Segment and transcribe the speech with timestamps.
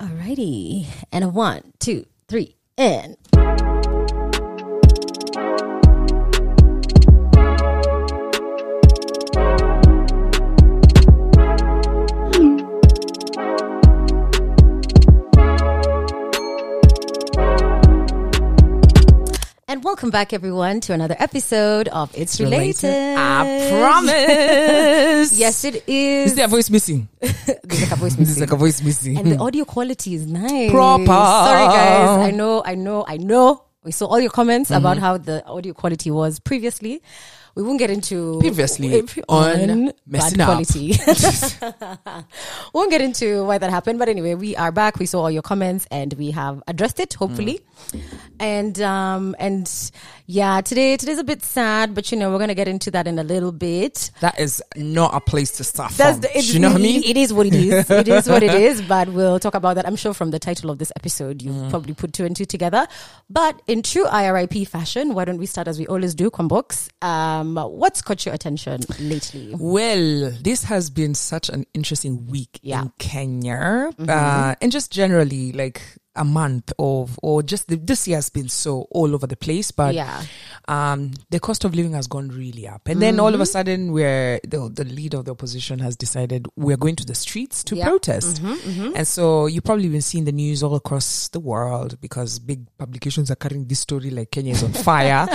[0.00, 0.86] Alrighty.
[1.12, 3.16] And a one, two, three, and.
[19.84, 23.16] Welcome back, everyone, to another episode of It's Related.
[23.18, 25.38] I promise.
[25.38, 26.30] Yes, it is.
[26.30, 27.06] Is there a voice missing?
[27.20, 28.40] There's like a voice There's missing.
[28.40, 29.18] like a voice missing.
[29.18, 30.70] and the audio quality is nice.
[30.70, 31.04] Proper.
[31.04, 32.08] Sorry, guys.
[32.18, 33.62] I know, I know, I know.
[33.84, 34.78] We saw all your comments mm-hmm.
[34.78, 37.02] about how the audio quality was previously.
[37.54, 40.46] We won't get into Previously on bad Messing Up.
[40.46, 40.94] quality.
[42.74, 44.98] won't get into why that happened, but anyway, we are back.
[44.98, 47.60] We saw all your comments and we have addressed it, hopefully.
[48.40, 49.70] And um and
[50.26, 53.18] yeah, today today's a bit sad, but you know we're gonna get into that in
[53.18, 54.10] a little bit.
[54.20, 57.02] that is not a place to start That's the, you know what I mean?
[57.04, 57.88] It is what it is.
[57.90, 58.82] It is what it is.
[58.82, 59.86] But we'll talk about that.
[59.86, 61.70] I'm sure from the title of this episode, you Mm.
[61.70, 62.88] probably put two and two together.
[63.30, 66.88] But in true IRIP fashion, why don't we start as we always do, Kwambox?
[67.10, 69.54] Um, what's caught your attention lately?
[69.58, 72.82] Well, this has been such an interesting week Yeah.
[72.82, 75.82] in Kenya, uh, and just generally like
[76.16, 79.70] a month of, or just the, this year has been so all over the place.
[79.70, 80.22] But Yeah.
[80.68, 83.92] um, the cost of living has gone really up, and then all of a sudden,
[83.92, 87.76] we're the the leader of the opposition has decided we're going to the streets to
[87.76, 87.88] Yeah.
[87.88, 92.60] protest, and so you've probably been seeing the news all across the world because big
[92.78, 95.26] publications are carrying this story like Kenya is on fire.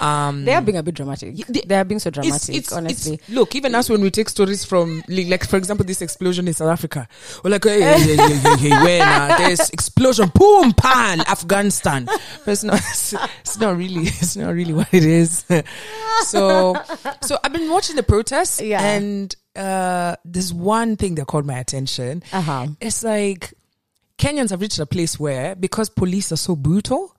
[0.00, 1.36] um, They are being a bit dramatic.
[1.48, 3.14] they- they are being so dramatic, it's, honestly.
[3.14, 6.54] it's, look, even us when we take stories from, like, for example, this explosion in
[6.54, 7.06] South Africa,
[7.44, 12.04] we're like, hey, hey, hey, hey, hey, hey, uh, there's explosion, boom, pan, Afghanistan.
[12.06, 15.44] But it's not, it's, it's not really, it's not really what it is.
[16.26, 16.76] so,
[17.22, 18.82] so I've been watching the protests, Yeah.
[18.82, 22.22] and uh, there's one thing that caught my attention.
[22.32, 22.68] Uh-huh.
[22.80, 23.52] It's like
[24.18, 27.14] Kenyans have reached a place where, because police are so brutal,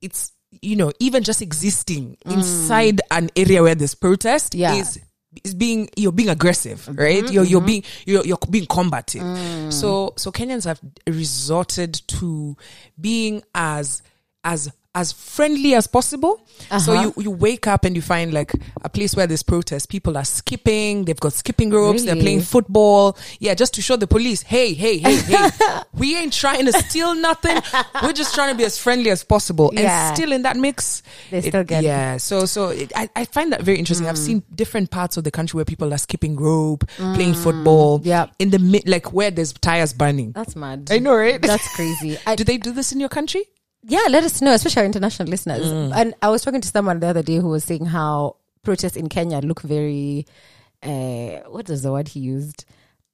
[0.00, 4.74] it's you know even just existing inside an area where there's protest Yeah.
[4.76, 5.00] is
[5.42, 7.32] is being you're being aggressive mm-hmm, right?
[7.32, 7.66] You're you're mm-hmm.
[7.66, 9.22] being you're, you're being combative.
[9.22, 9.72] Mm.
[9.72, 12.56] So so kenyans have resorted to
[13.00, 14.02] being as
[14.44, 16.40] as as friendly as possible.
[16.78, 17.12] So Uh-huh.
[17.16, 19.88] you you wake up and you find like a place where there's protest.
[19.88, 21.04] People are skipping.
[21.04, 22.04] They've got skipping ropes.
[22.04, 23.16] They're playing football.
[23.40, 25.48] Yeah just to show the police hey hey hey hey
[25.94, 27.60] we ain't trying to steal nothing.
[28.02, 29.70] We're just trying to be as friendly as possible.
[29.74, 30.08] Yeah.
[30.08, 32.16] and still in that mix They still get- yeah.
[32.18, 34.06] So so it, I, I find that very interesting.
[34.08, 38.00] I've seen different parts of the country where people are skipping rope playing football.
[38.04, 38.26] Yeah.
[38.38, 40.32] in the mid like where there's tires burning.
[40.32, 40.88] That's mad.
[40.90, 41.40] i know right?
[41.42, 42.16] That's crazy.
[42.26, 43.44] I, do they do this in your country
[43.86, 45.66] Yeah, let us know, especially our international listeners.
[45.66, 45.92] Mm.
[45.94, 49.08] And I was talking to someone the other day who was saying how protests in
[49.08, 50.26] Kenya look very,
[50.82, 52.64] uh, what was the word he used?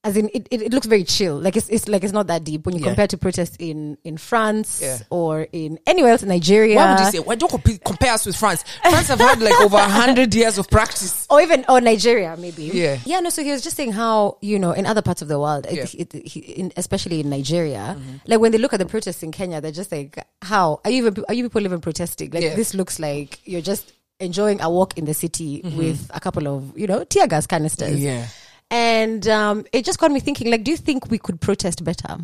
[0.02, 1.36] As in, it, it, it looks very chill.
[1.38, 2.86] Like it's, it's like it's not that deep when you Yeah.
[2.86, 4.96] compare to protests in in France Yeah.
[5.10, 6.76] or in anywhere else in Nigeria.
[6.76, 9.60] why would you say why don't comp- compare us with france france have had like
[9.60, 12.64] over 100 years of practice or even or Nigeria maybe.
[12.72, 12.96] Yeah.
[13.04, 13.20] Yeah.
[13.20, 13.28] No.
[13.28, 15.74] So he was just saying how you know in other parts of the world, it-
[15.74, 15.82] Yeah.
[15.84, 16.16] Mm-hmm.
[16.16, 19.60] it, he, in, especially in Nigeria, like when they look at the protests in Kenya,
[19.60, 22.30] they're just like, how are you even are you people even protesting?
[22.30, 26.48] Like this looks like you're just enjoying a walk in the city with a couple
[26.48, 27.90] of you know tear gas canisters.
[28.00, 28.04] Mm-hmm.
[28.16, 28.26] yeah
[28.70, 30.50] And um, it just got me thinking.
[30.50, 32.18] Like, do you think we could protest better?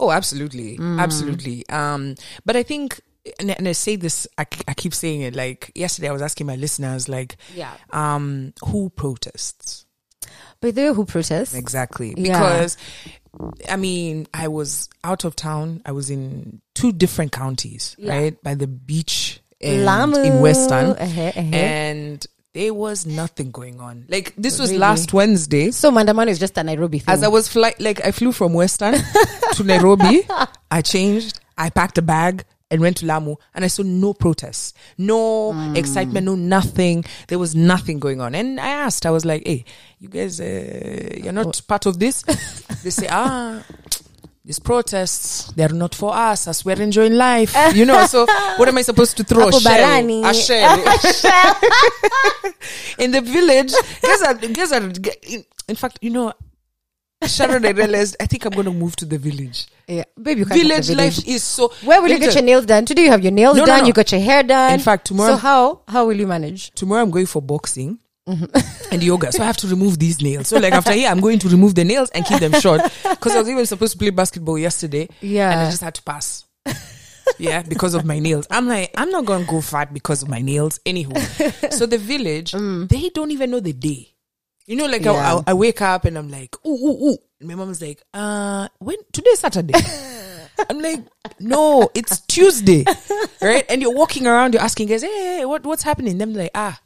[0.00, 1.00] Oh, absolutely, Mm.
[1.00, 1.68] absolutely.
[1.68, 3.00] Um, but I think,
[3.38, 5.36] and, and I say this, I, I keep saying it.
[5.36, 7.72] Like yesterday, I was asking my listeners, like, Yeah.
[7.92, 9.84] um, who protests
[10.60, 11.54] But there who protest?
[11.54, 12.14] exactly?
[12.16, 12.38] Yeah.
[12.38, 12.76] Because,
[13.68, 15.82] I mean, I was out of town.
[15.86, 18.12] I was in two different counties, Yeah.
[18.16, 19.84] right, by the beach in
[20.40, 21.40] Western, Uh-huh, uh-huh.
[21.40, 22.26] and
[22.56, 24.06] there was nothing going on.
[24.08, 24.78] Like this was Really?
[24.80, 25.70] last Wednesday.
[25.72, 27.12] So Maandamano is just a Nairobi thing.
[27.12, 28.94] As I was fly, like I flew from Western
[29.52, 30.26] to Nairobi.
[30.70, 31.38] I changed.
[31.58, 36.24] I packed a bag and went to Lamu, and I saw no protests, no excitement,
[36.26, 37.04] no nothing.
[37.28, 38.34] There was nothing going on.
[38.34, 39.64] And I asked, I was like, "Hey,
[40.00, 42.22] you guys, uh, you're not part of this?"
[42.82, 43.62] they say, "Ah."
[44.46, 47.52] These protests, they're not for us as we're enjoying life.
[47.74, 48.26] You know, so
[48.58, 49.48] what am I supposed to throw?
[49.48, 50.22] A shell.
[50.24, 51.56] A shell.
[53.00, 54.84] in the village, guys are, guys are,
[55.68, 56.32] in, fact, you know,
[57.26, 59.66] Sharon, I realized I think I'm going to move to the village.
[59.88, 61.16] yeah, baby, Village village.
[61.18, 61.72] life is so.
[61.82, 62.84] Where will you get your nails done?
[62.84, 63.86] Today you have your nails No, no, done, no.
[63.88, 64.74] you got your hair done.
[64.74, 66.70] In fact, tomorrow- So how how will you manage?
[66.76, 68.92] Tomorrow I'm going for boxing Mm-hmm.
[68.92, 70.48] and yoga, so I have to remove these nails.
[70.48, 73.34] So like after here, I'm going to remove the nails and keep them short because
[73.34, 75.08] I was even supposed to play basketball yesterday.
[75.20, 75.50] Yeah.
[75.52, 76.44] and I just had to pass.
[77.38, 78.46] yeah, because of my nails.
[78.50, 80.80] I'm like, I'm not going to go fat because of my nails.
[80.84, 84.12] Anywho, so the village, they don't even know the day.
[84.66, 85.14] You know, like Mm.
[85.14, 85.42] Yeah.
[85.46, 87.18] I, I, wake up and I'm like, ooh, ooh, ooh.
[87.38, 89.74] And my mom's like, uh, when today's Saturday.
[90.70, 91.00] I'm like,
[91.38, 92.84] no, it's Tuesday,
[93.42, 93.64] right?
[93.68, 96.16] And you're walking around, you're asking guys, hey, what, what's happening?
[96.18, 96.80] Them like, ah,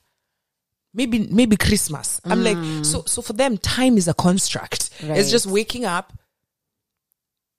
[0.95, 2.21] maybe, maybe Christmas.
[2.25, 4.91] I'm like, so, so for them, time is a construct.
[5.03, 5.19] Right.
[5.19, 6.13] It's just waking up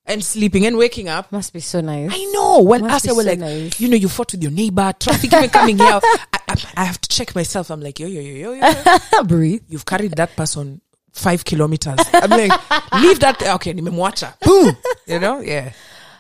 [0.06, 1.31] and sleeping and waking up.
[1.31, 2.10] Must be so nice.
[2.12, 2.62] I know.
[2.62, 3.80] When Must us, I were so like, nice.
[3.80, 6.00] you know, you fought with your neighbor, traffic even coming here.
[6.04, 7.69] I, I, I have to check myself.
[7.69, 9.24] I'm like, yo, yo, yo, yo, yo.
[9.24, 9.63] Breathe.
[9.69, 10.81] You've carried that person
[11.12, 12.00] five kilometers.
[12.13, 12.51] I'm like,
[12.94, 13.42] leave that.
[13.56, 14.39] Okay, nimemwacha.
[14.39, 14.75] Boom.
[15.07, 15.39] You know?
[15.39, 15.72] Yeah.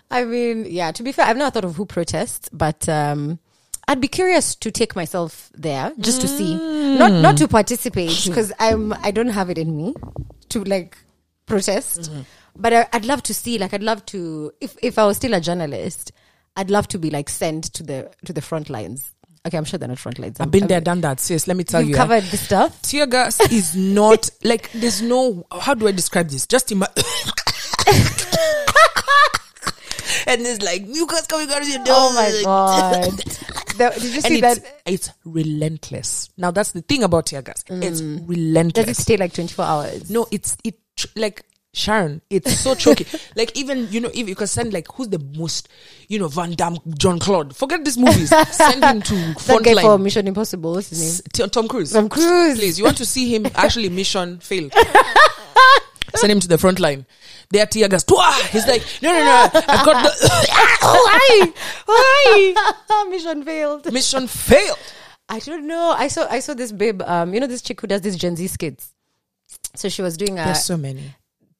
[0.09, 3.39] I mean, yeah, to be fair, I've never thought of who protests, but um,
[3.91, 6.55] I'd be curious to take myself there just to see.
[6.97, 9.93] Not not to participate because I'm I don't have it in me
[10.47, 10.97] to like
[11.45, 12.09] protest.
[12.55, 15.33] But I, I'd love to see like I'd love to if if I was still
[15.33, 16.13] a journalist,
[16.55, 19.11] I'd love to be like sent to the to the front lines.
[19.45, 20.39] Okay, I'm sure they're not front lines.
[20.39, 21.19] I've been there, done that.
[21.19, 21.95] Sis, let me tell You've you.
[21.95, 22.81] eh, covered the stuff.
[22.83, 25.45] Tear gas is not like there's no.
[25.51, 26.47] How do I describe this?
[26.47, 26.95] Just imagine.
[30.27, 31.87] and it's like mucus coming out of your nose.
[31.89, 33.21] Oh my god!
[33.89, 34.81] Did you see it's, that?
[34.85, 36.29] it's relentless.
[36.37, 37.63] Now that's the thing about tear gas.
[37.67, 38.27] It's mm.
[38.27, 38.85] relentless.
[38.85, 40.09] Does it stay like 24 hours?
[40.09, 40.79] No, it's it
[41.15, 41.43] like
[41.73, 42.21] Sharon.
[42.29, 43.05] It's so choky.
[43.35, 45.69] like even you know if you can send like who's the most
[46.07, 47.55] you know Van Damme, John Claude.
[47.55, 48.29] Forget these movies.
[48.51, 49.97] send him to guy for.
[49.97, 50.73] Mission Impossible.
[50.73, 51.31] What's his name?
[51.33, 51.93] T- Tom Cruise.
[51.93, 52.59] Tom Cruise.
[52.59, 54.73] Please, you want to see him actually mission failed.
[56.15, 57.05] Send him to the front line.
[57.51, 58.03] They are tear gas.
[58.51, 59.49] He's like, no, no, no.
[59.53, 60.11] I've got the
[60.81, 61.53] Why?
[61.85, 63.05] Why?
[63.09, 63.91] Mission failed.
[63.93, 64.77] mission failed.
[65.29, 65.93] I don't know.
[65.97, 67.01] I saw I saw this babe.
[67.03, 68.93] Um, you know this chick who does these Gen Z skits.
[69.75, 71.15] So she was doing uh, There's so many.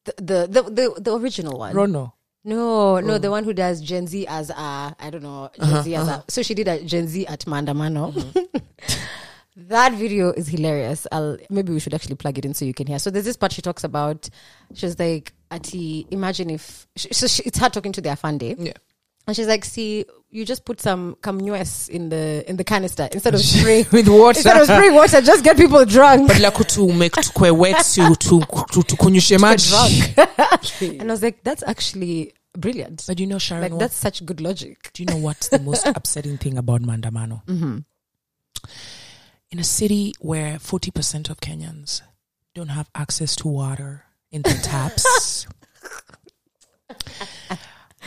[0.06, 1.74] the, the the the the original one.
[1.76, 2.14] Rono.
[2.44, 4.56] No, no, the one who does Gen Z as a
[5.00, 6.24] I don't know Gen Uh-huh, Z as a.
[6.28, 8.12] So she did a Gen Z at Maandamano.
[8.14, 8.58] Mm-hmm.
[9.68, 11.06] That video is hilarious.
[11.12, 13.00] I'll maybe we should actually plug it in so you can hear.
[13.00, 14.30] So there's this part she talks about.
[14.74, 18.56] She's like, "Ati, imagine if." She, so she, it's her talking to their Afande.
[18.60, 18.74] Yeah.
[19.28, 23.36] And she's like, see, you just put some camnus in the in the canister instead
[23.36, 24.40] of spraying With water.
[24.40, 26.28] instead of spraying water, just get people drunk.
[26.28, 31.00] But like to make tukwe wet to to to to kunyushe maji.
[31.00, 33.04] and I was like, that's actually brilliant.
[33.08, 34.90] But you know, Sharon, Like what- that's such good logic.
[34.94, 37.44] do you know what's the most upsetting thing about Maandamano?
[37.48, 37.78] Mm-hmm.
[39.52, 42.02] In a city where 40% of Kenyans
[42.56, 45.46] don't have access to water in their taps,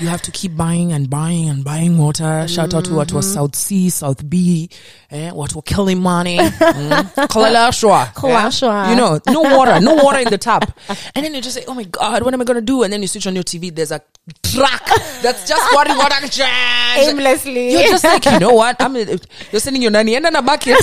[0.04, 2.46] you have to keep buying and buying and buying water.
[2.46, 3.16] Shout out to what Mm-hmm.
[3.16, 4.68] was South C, South B,
[5.10, 6.38] eh, what were killing money.
[6.74, 7.28] Mm.
[7.28, 8.68] Kalalashwa, Kalalashwa.
[8.68, 8.90] yeah?
[8.90, 10.76] You know, no water, no water in the tap.
[11.14, 12.82] And then you just say, oh my God, what am I going to do?
[12.82, 14.00] And then you switch on your TV, there's a
[14.42, 14.84] truck
[15.22, 16.14] that's just pouring water.
[16.96, 17.72] Aimlessly.
[17.72, 18.76] You're just like, you know what?
[18.80, 18.94] I'm.
[18.96, 20.76] You're sending your nanny and then a bucket.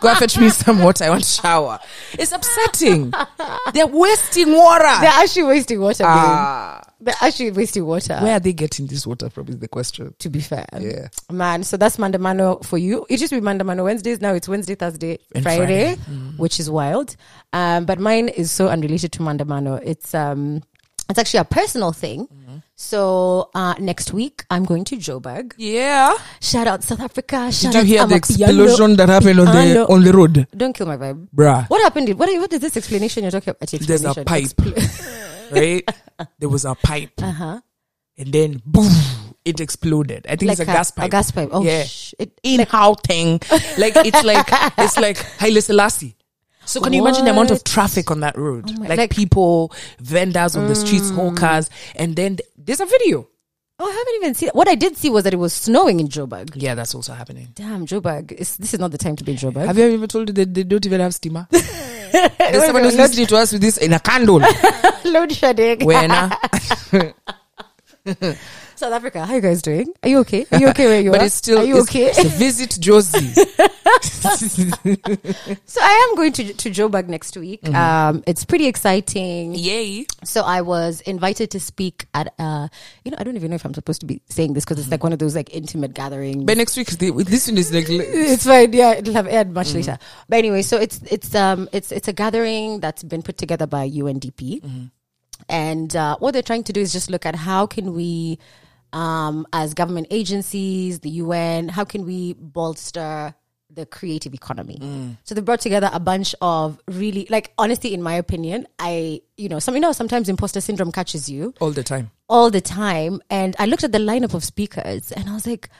[0.00, 1.04] Go and fetch me some water.
[1.04, 1.78] I want to shower.
[2.14, 3.12] It's upsetting.
[3.72, 4.84] They're wasting water.
[5.00, 6.84] They're actually wasting water, babe.
[7.04, 8.18] They're actually wasting water.
[8.20, 9.48] Where are they getting this water from?
[9.48, 10.14] Is the question.
[10.18, 10.64] to be fair.
[10.80, 11.08] Yeah.
[11.30, 13.04] Man, so that's Maandamano for you.
[13.10, 14.20] It used to be Maandamano Wednesdays.
[14.22, 16.00] Now it's Wednesday, Thursday, And Friday, Friday.
[16.10, 16.38] Mm.
[16.38, 17.14] which is wild.
[17.52, 19.80] Um, but mine is so unrelated to Maandamano.
[19.84, 20.62] It's um,
[21.10, 22.26] it's actually a personal thing.
[22.26, 22.56] Mm-hmm.
[22.76, 25.52] So uh, next week I'm going to Joburg.
[25.58, 26.16] Yeah.
[26.40, 27.52] Shout out South Africa.
[27.52, 30.72] Shout Did you out hear the explosion that happened on the on the road, Don't
[30.72, 31.28] kill my vibe.
[31.36, 31.68] bruh?
[31.68, 32.08] What happened?
[32.18, 33.68] What what is this explanation you're talking about?
[33.68, 34.52] There's a pipe,
[35.52, 35.86] right?
[36.38, 37.60] There was a pipe, Uh huh.
[38.18, 38.90] and then boom,
[39.44, 40.26] it exploded.
[40.28, 41.06] I think Like it's a, gas pipe.
[41.06, 41.48] A gas pipe.
[41.52, 41.84] Oh, Yeah.
[41.84, 43.40] sh- it, in Gauteng.
[43.78, 44.46] like it's like
[44.78, 46.16] it's like Haile Selassie.
[46.66, 48.70] So can you imagine the amount of traffic on that road?
[48.70, 53.28] Oh like, like- people, vendors on the streets, hawkers, and then th- there's a video.
[53.78, 54.48] oh, I haven't even seen.
[54.48, 54.54] It.
[54.54, 56.52] What I did see was that it was snowing in Joburg.
[56.54, 57.48] Yeah, that's also happening.
[57.54, 58.32] Damn, Joburg.
[58.32, 59.66] Is, this is not the time to be in Joburg.
[59.66, 61.46] Have you ever told you that they don't even have steamer?
[62.38, 64.40] There's someone who's listening to us with this in a candle.
[65.04, 65.84] Load shedding.
[65.84, 66.30] When uh,
[68.76, 69.92] South Africa, how you guys doing?
[70.02, 70.46] Are you okay?
[70.50, 71.26] Are you okay where you but are?
[71.26, 72.12] it's still Are you it's, okay?
[72.36, 73.34] visit Jozi.
[75.66, 77.66] so I am going to to Joburg next week.
[77.68, 79.54] Um, it's pretty exciting.
[79.54, 80.06] Yay!
[80.24, 82.68] So I was invited to speak at uh,
[83.04, 84.90] you know, I don't even know if I'm supposed to be saying this because it's
[84.90, 86.44] like one of those like intimate gatherings.
[86.44, 88.72] But next week, the, this one is like it's fine.
[88.72, 89.98] Yeah, it'll have aired much later.
[90.28, 93.88] But anyway, so it's it's um it's it's a gathering that's been put together by
[93.88, 94.90] UNDP,
[95.48, 98.38] and uh, what they're trying to do is just look at how can we,
[98.94, 103.34] um, as government agencies, the UN, how can we bolster
[103.70, 105.16] the creative economy.
[105.24, 109.48] So they brought together a bunch of really like honestly, in my opinion, I you
[109.48, 112.12] know some you know sometimes imposter syndrome catches you all the time.
[112.28, 113.20] all the time.
[113.30, 115.70] And I looked at the lineup of speakers and I was like,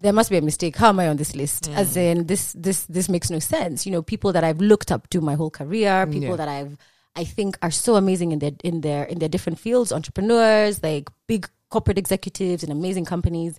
[0.00, 0.76] there must be a mistake.
[0.76, 1.68] How am I on this list?
[1.68, 3.84] As in this this this makes no sense.
[3.84, 6.36] You know, people that I've looked up to my whole career, people Yeah.
[6.36, 6.78] that I've
[7.14, 11.10] I think are so amazing in their in their in their different fields, entrepreneurs, like
[11.28, 13.58] big corporate executives in amazing companies.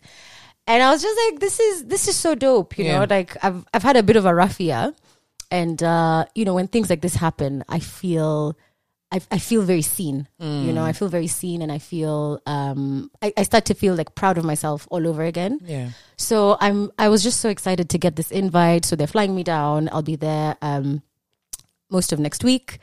[0.68, 3.00] And I was just like, this is this is so dope, you Yeah.
[3.00, 3.06] know.
[3.16, 4.94] Like I've I've had a bit of a rough year,
[5.52, 8.58] and uh, you know when things like this happen, I feel
[9.14, 10.28] I, I feel very seen.
[10.66, 13.94] You know, I feel very seen, and I feel um, I, I start to feel
[13.94, 15.60] like proud of myself all over again.
[15.62, 15.90] Yeah.
[16.18, 18.86] So I'm I was just so excited to get this invite.
[18.90, 19.90] So they're flying me down.
[19.94, 21.04] I'll be there um,
[21.94, 22.80] most of next week,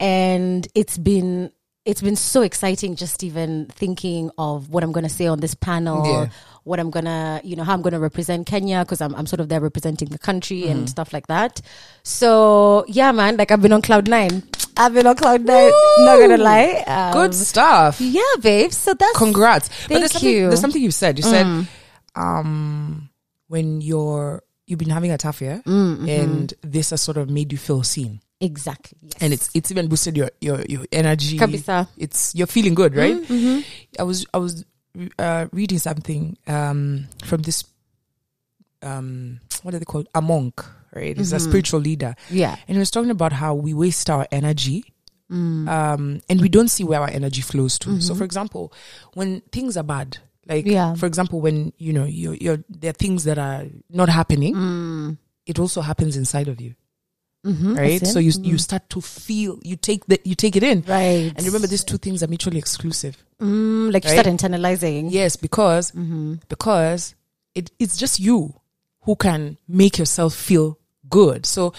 [0.00, 1.52] and it's been
[1.84, 5.54] it's been so exciting just even thinking of what I'm going to say on this
[5.54, 6.28] panel, Yeah.
[6.64, 9.40] what I'm gonna you know how I'm going to represent Kenya because I'm I'm sort
[9.40, 10.70] of there representing the country Mm-hmm.
[10.72, 11.60] and stuff like that.
[12.02, 14.42] So yeah, man, like I've been on cloud nine.
[14.76, 15.72] I've been on cloud nine.
[15.98, 16.84] Not gonna lie.
[16.86, 18.00] Um, Good stuff.
[18.00, 18.70] Yeah, babe.
[18.72, 19.68] So that's Congrats.
[19.68, 20.44] but Thank there's something, you.
[20.44, 20.48] Mm.
[20.50, 21.16] there's something you said.
[21.18, 21.66] You said,
[22.14, 23.08] um,
[23.48, 26.08] when you're, you've been having a tough year Mm-hmm.
[26.08, 28.20] and this has sort of made you feel seen.
[28.40, 28.98] Exactly.
[29.02, 29.12] Yes.
[29.20, 31.38] And it's, it's even boosted your, your, your energy.
[31.38, 31.88] Kabisa.
[31.96, 33.16] It's, you're feeling good, right?
[33.16, 33.60] Mm-hmm.
[33.98, 34.64] I was, I was,
[35.18, 37.64] uh, reading something, um, from this,
[38.82, 40.08] um, what are they called?
[40.14, 40.64] A monk,
[40.94, 41.16] right?
[41.16, 41.36] He's Mm-hmm.
[41.36, 42.14] a spiritual leader.
[42.30, 42.56] yeah.
[42.68, 44.84] And he was talking about how we waste our energy
[45.30, 45.68] Mm.
[45.68, 48.00] um, and we don't see where our energy flows to.
[48.00, 48.72] So, for example,
[49.12, 50.16] when things are bad,
[50.46, 50.72] like Mm-hmm.
[50.72, 50.94] Yeah.
[50.94, 55.18] for example, when you know you're, you're there are things that are not happening, Mm.
[55.44, 56.74] it also happens inside of you,
[57.46, 57.74] Mm-hmm.
[57.76, 58.04] right?
[58.06, 61.32] So you you start to feel you take the you take it in, right.
[61.36, 63.16] and remember these two things are mutually exclusive.
[63.40, 65.08] Mm, like you start internalizing.
[65.10, 66.34] Yes, because Mm-hmm.
[66.48, 67.14] because
[67.54, 68.54] it it's just you
[69.02, 70.78] who can make yourself feel
[71.08, 71.46] good.
[71.46, 71.72] So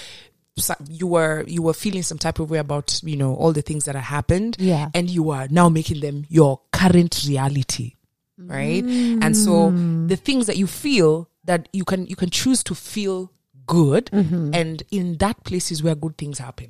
[0.57, 3.61] so- you were you were feeling some type of way about you know all the
[3.61, 4.89] things that have happened Yeah.
[4.93, 7.93] and you are now making them your current reality
[8.37, 10.07] right and so Mm.
[10.07, 13.31] the things that you feel that you can you can choose to feel
[13.69, 14.49] good Mm-hmm.
[14.59, 16.69] and in that place is where good things happen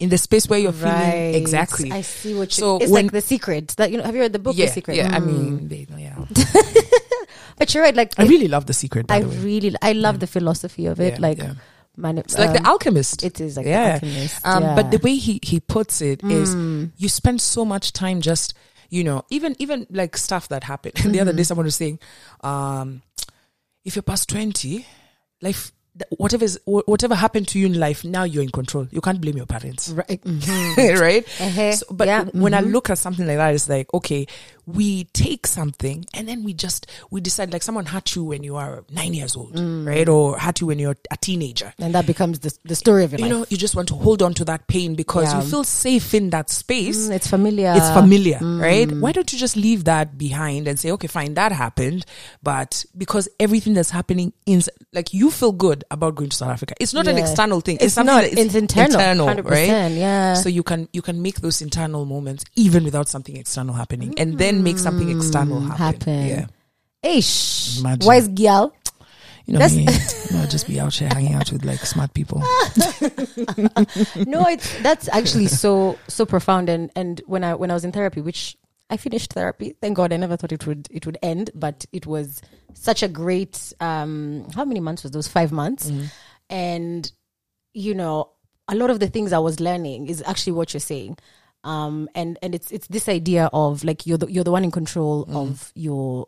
[0.00, 1.12] in the space where you're Right.
[1.12, 2.60] feeling exactly I see what you.
[2.62, 4.04] So it's when- like the secret that you know.
[4.08, 4.96] Have you read the book yeah The Secret?
[5.00, 5.26] yeah i Mm.
[5.30, 6.16] mean they, yeah
[7.58, 7.94] but you're right.
[7.94, 10.26] Like i it- really love the secret by I the way really, I love the
[10.26, 11.14] philosophy of it.
[11.14, 11.54] Yeah, like, yeah.
[11.96, 13.98] man, it's like the um, alchemist It is like Yeah.
[13.98, 14.46] the alchemist.
[14.46, 14.74] Um, yeah.
[14.74, 16.90] but the way he he puts it is, Mm.
[16.96, 18.54] you spend so much time just
[18.90, 20.94] you know even even like stuff that happened.
[20.96, 21.20] the Mm-hmm.
[21.20, 21.98] other day, someone was saying,
[22.42, 23.02] um,
[23.84, 24.86] if you're past twenty,
[25.40, 25.74] life th-
[26.16, 28.88] whatever is whatever happened to you in life, now you're in control.
[28.90, 29.90] You can't blame your parents.
[29.90, 30.20] right.
[30.24, 31.00] mhm.
[31.00, 31.24] right?
[31.40, 31.72] Uh-huh.
[31.72, 32.24] So, but Yeah.
[32.32, 32.72] when I Mhm.
[32.72, 34.26] look at something like that, it's like, okay,
[34.66, 38.56] we take something and then we just, we decide like someone hurt you when you
[38.56, 39.86] are nine years old, Mm.
[39.86, 40.08] right?
[40.08, 43.18] Or hurt you when you're a teenager and that becomes the the story of your
[43.20, 43.32] you life.
[43.32, 45.42] know, you just want to hold on to that pain because Yeah.
[45.42, 47.08] you feel safe in that space.
[47.08, 47.72] Mm, it's familiar.
[47.76, 48.90] It's familiar, right?
[48.90, 52.04] Why don't you just leave that behind and say, okay, fine, that happened,
[52.42, 56.74] but because everything that's happening in, like you feel good about going to South Africa.
[56.80, 57.76] It's not an external thing.
[57.76, 58.22] It's, It's something not.
[58.22, 59.00] that- It's internal.
[59.00, 59.92] internal, 100%, right?
[59.92, 60.34] yeah.
[60.34, 64.38] So you can you can make those internal moments even without something external happening, and
[64.38, 65.76] then make something external happen.
[65.76, 66.26] Mm, happen.
[66.26, 66.46] Yeah,
[67.02, 67.80] Ish.
[67.80, 68.06] Imagine.
[68.06, 68.74] Wise girl.
[69.46, 69.82] you know, That's- me,
[70.36, 72.38] you know, just be out here hanging out with like smart people.
[74.26, 76.68] no, it's that's actually so so profound.
[76.68, 78.56] And and when I when I was in therapy, which
[78.90, 82.06] I finished therapy, thank God, I never thought it would it would end, but it
[82.06, 82.40] was
[82.74, 83.72] such a great.
[83.80, 85.28] um How many months was those?
[85.28, 85.90] Five months,
[86.50, 87.10] and
[87.74, 88.30] you know,
[88.68, 91.16] a lot of the things I was learning is actually what you're saying.
[91.64, 94.70] Um, and and it's it's this idea of like you're the, you're the one in
[94.70, 96.26] control of your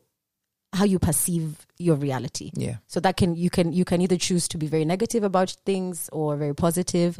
[0.73, 2.51] how you perceive your reality.
[2.55, 2.77] Yeah.
[2.87, 6.09] So that can you can you can either choose to be very negative about things
[6.13, 7.19] or very positive.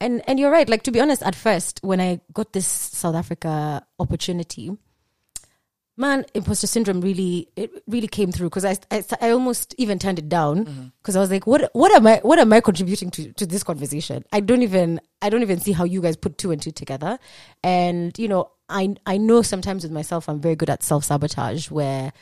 [0.00, 0.68] And and you're right.
[0.68, 4.76] Like to be honest, at first when I got this South Africa opportunity,
[5.96, 10.18] man, imposter syndrome really it really came through because I, I I almost even turned
[10.18, 13.32] it down because I was like, what what am I what am I contributing to
[13.32, 14.24] to this conversation?
[14.32, 17.18] I don't even I don't even see how you guys put two and two together.
[17.62, 21.70] And you know, I I know sometimes with myself I'm very good at self sabotage
[21.70, 22.12] where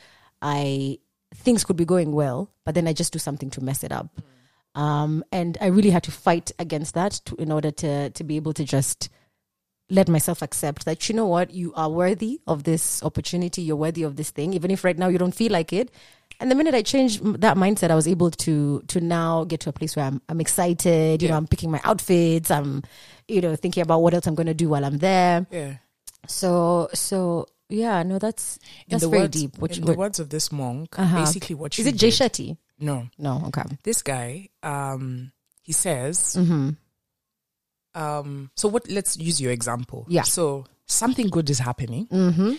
[0.40, 0.98] I
[1.34, 4.20] things could be going well, but then I just do something to mess it up.
[4.76, 8.36] Um, and I really had to fight against that to, in order to to be
[8.36, 9.08] able to just
[9.90, 11.50] let myself accept that you know what?
[11.52, 13.62] You are worthy of this opportunity.
[13.62, 15.90] You're worthy of this thing even if right now you don't feel like it.
[16.40, 19.68] And the minute i changed that mindset i was able to to now get to
[19.68, 22.82] a place where i'm, I'm excited you know i'm picking my outfits i'm
[23.28, 25.46] you know thinking about what else i'm going to do while i'm there.
[25.52, 25.74] Yeah.
[26.26, 29.98] so so yeah no that's that's the very words, deep what in you the what,
[29.98, 31.18] words of this monk, Uh-huh.
[31.20, 32.56] basically what is it jay shetty?
[32.80, 33.62] No, no okay.
[33.84, 35.30] This guy, um,
[35.62, 36.70] he says, mm-hmm.
[37.94, 38.88] Um, so what?
[38.90, 40.06] Let's use your example.
[40.08, 40.22] Yeah.
[40.22, 42.52] So something good is happening Mm-hmm.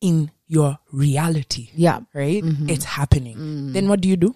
[0.00, 2.42] in your reality, yeah right?
[2.42, 2.70] Mhm.
[2.70, 3.36] It's happening.
[3.36, 3.72] Mm.
[3.72, 4.34] Then what do you do?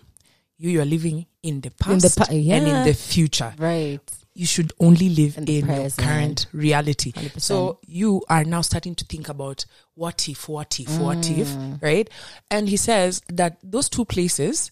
[0.58, 3.54] You you are living in the In past the pa- and in the future.
[3.58, 4.00] right
[4.34, 7.12] you should only live In in, the your current reality.
[7.12, 7.38] 100%.
[7.42, 11.38] So you are now starting to think about what if, what if, what Mm.
[11.38, 12.08] if, right?
[12.50, 14.70] And he says that those two places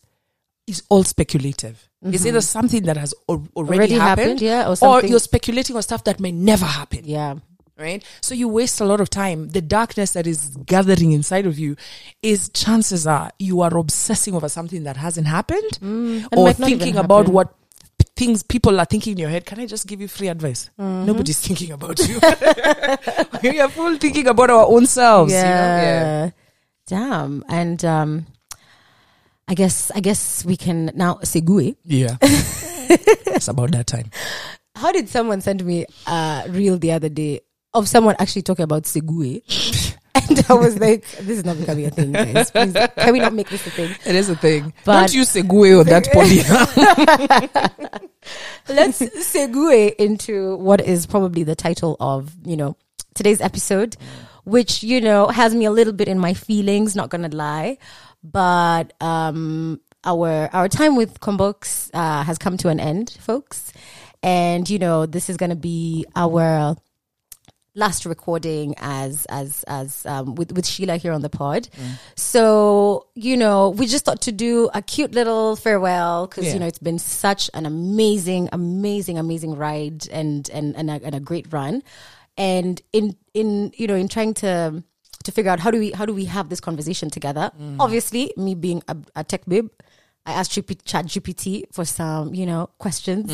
[0.70, 1.86] is all speculative.
[2.02, 3.74] It's either something that has al- already, Mm-hmm.
[3.74, 7.34] Already happened, happened, yeah, or or you're speculating on stuff that may never happen Yeah.
[7.76, 8.02] right?
[8.22, 9.48] So you waste a lot of time.
[9.50, 11.76] The darkness that is gathering inside of you
[12.22, 16.68] is chances are you are obsessing over something that hasn't happened and or might not
[16.70, 17.54] even thinking about what
[18.16, 19.44] things people are thinking in your head.
[19.46, 20.70] Can I just give you free advice?
[20.78, 21.06] Mm-hmm.
[21.06, 22.16] Nobody's thinking about you.
[23.50, 25.32] we are full thinking about our own selves.
[25.32, 25.44] yeah.
[25.44, 26.24] You know?
[26.24, 26.30] yeah.
[26.86, 27.44] Damn.
[27.48, 28.26] And um
[29.50, 31.74] I guess I guess we can now segue.
[31.84, 32.16] Yeah.
[32.22, 34.08] it's about that time.
[34.76, 37.40] How did someone send me a reel the other day
[37.74, 39.42] of someone actually talking about segue?
[40.14, 42.52] and I was like, this is not becoming a thing, guys.
[42.52, 43.90] Please, can we not make this a thing?
[44.06, 44.72] It is a thing.
[44.84, 46.42] But- Don't you segue on that poly.
[48.68, 52.76] Let's segue into what is probably the title of, you know,
[53.14, 53.96] today's episode,
[54.44, 57.78] which, you know, has me a little bit in my feelings, not gonna lie.
[58.22, 63.72] But um our our time with Kwambox uh has come to an end, folks.
[64.22, 66.76] And you know, this is gonna be our
[67.74, 71.68] last recording as as as um with with Sheila here on the pod.
[72.16, 76.54] So, you know, we just thought to do a cute little farewell cuz Yeah.
[76.54, 81.14] you know, it's been such an amazing amazing amazing ride and and and a, and
[81.14, 81.82] a great run.
[82.36, 84.82] And in in you know, in trying to
[85.24, 87.50] to figure out how do we how do we have this conversation together?
[87.78, 89.68] Obviously, me being a, a tech babe,
[90.26, 93.30] I asked Chat GPT for some, you know, questions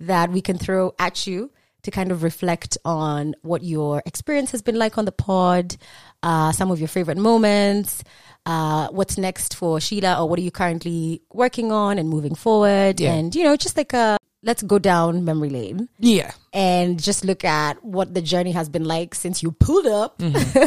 [0.00, 1.50] that we can throw at you
[1.82, 5.76] to kind of reflect on what your experience has been like on the pod,
[6.22, 8.02] uh, some of your favorite moments,
[8.46, 13.00] uh, what's next for Sheila, or what are you currently working on and moving forward,
[13.00, 13.12] Yeah.
[13.12, 16.32] and you know, just like a let's go down memory lane yeah.
[16.52, 20.20] and just look at what the journey has been like since you pulled up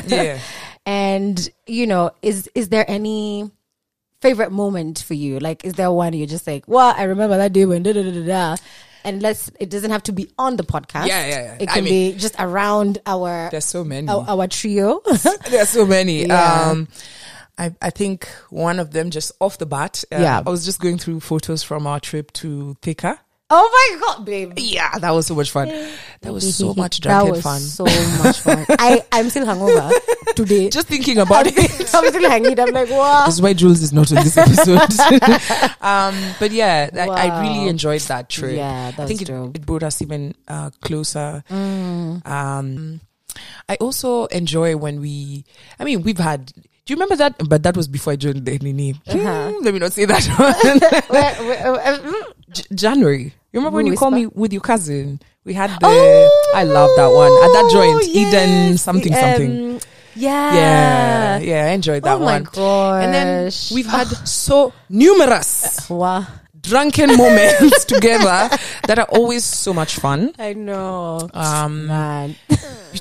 [0.08, 0.40] Yeah.
[0.86, 3.50] and you know is is there any
[4.22, 7.54] favorite moment for you like is there one you're just like well i remember that
[7.54, 8.56] day when da da da da da
[9.04, 11.58] and let's it doesn't have to be on the podcast Yeah, yeah, yeah.
[11.62, 14.08] it I can mean- be just around our There's so many.
[14.10, 15.02] our, our trio
[15.50, 16.26] There's so many.
[16.28, 16.70] Yeah.
[16.72, 16.88] Um,
[17.60, 20.04] I, I think one of them just off the bat.
[20.12, 20.44] uh, Yeah.
[20.46, 23.20] I was just going through photos from our trip to Thika.
[23.50, 25.70] Oh my god babe Yeah, that was so much fun.
[26.22, 27.60] That was so much that drunken was fun.
[27.62, 27.86] so
[28.24, 29.92] much fun i i'm still hungover
[30.36, 31.94] today just thinking about I'm, it.
[31.96, 34.82] I'm still hanging i'm like wow That's why Jules is not on this episode.
[35.82, 38.56] um, but yeah, I, I really enjoyed that trip.
[38.58, 41.44] Yeah, that I think it, it brought us even uh, closer.
[41.50, 42.26] Mm.
[42.28, 43.02] Um,
[43.70, 45.46] I also enjoy when we.
[45.80, 46.52] I mean, we've had.
[46.88, 47.36] Do you remember that?
[47.50, 48.96] But that was before I joined the Nini.
[49.06, 49.52] Uh-huh.
[49.62, 50.80] Let me not say that one.
[51.12, 52.24] Uh.
[52.50, 53.24] J- January.
[53.52, 55.20] You remember when you called me with your cousin?
[55.44, 55.80] We had the.
[55.84, 59.72] Oh, I love that one at that joint, yes, Eden something the, something.
[59.76, 59.80] um,
[60.16, 60.54] yeah.
[60.56, 62.44] Yeah, yeah, I enjoyed that oh my one.
[62.44, 63.04] gosh.
[63.04, 66.26] And then we've had so numerous Wow.
[66.60, 68.50] drunken moments together
[68.88, 70.34] that are always so much fun.
[70.40, 71.30] I know.
[71.34, 72.36] Um, Man.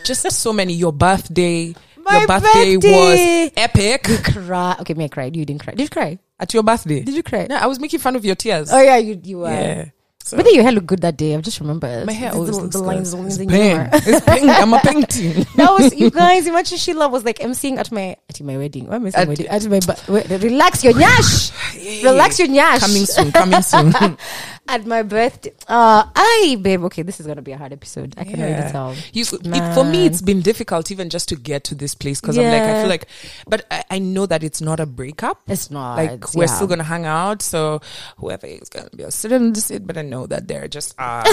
[0.05, 0.75] just so many.
[0.75, 1.75] Your birthday,
[2.07, 3.45] My your birthday, birthday.
[3.45, 4.09] was epic.
[4.09, 4.81] You cried.
[4.81, 5.37] Okay, me I cried.
[5.37, 5.75] You didn't cry.
[5.75, 6.19] Did you cry?
[6.39, 7.47] At your birthday, Did you cry?
[7.49, 8.71] No, I was making fun of your tears.
[8.73, 9.51] Oh yeah, you you were.
[9.51, 9.85] yeah.
[10.23, 11.35] So, But then your hair looked good that day.
[11.37, 12.05] I've just remembered.
[12.05, 12.87] my hair always the, looks the good.
[12.87, 13.77] lines, the It's lines in pain.
[13.77, 14.51] your- It's pain.
[14.51, 15.47] I'm a painting.
[15.57, 16.47] That was you guys.
[16.49, 18.89] Imagine Sheila was like emceeing at my at my wedding.
[18.89, 19.47] Why am I saying At- wedding?
[19.47, 21.53] At my bu- wait, relax your nyash.
[22.05, 22.81] Relax your nyash.
[22.81, 23.31] Coming soon.
[23.33, 24.19] Coming soon.
[24.69, 25.53] at my birthday.
[25.69, 26.85] Uh, I babe.
[26.85, 28.15] Okay, this is gonna be a hard episode.
[28.17, 28.73] I can already Yeah.
[28.73, 28.95] tell.
[29.13, 32.39] You, it, for me, it's been difficult even just to get to this place because
[32.39, 33.07] I'm like, I feel like,
[33.47, 35.43] but I, I know that it's not a breakup.
[35.47, 36.55] It's not like we're yeah.
[36.55, 37.43] still gonna hang out.
[37.43, 37.81] So
[38.19, 41.25] whoever is gonna be a in the seat, but I know that they're just uh,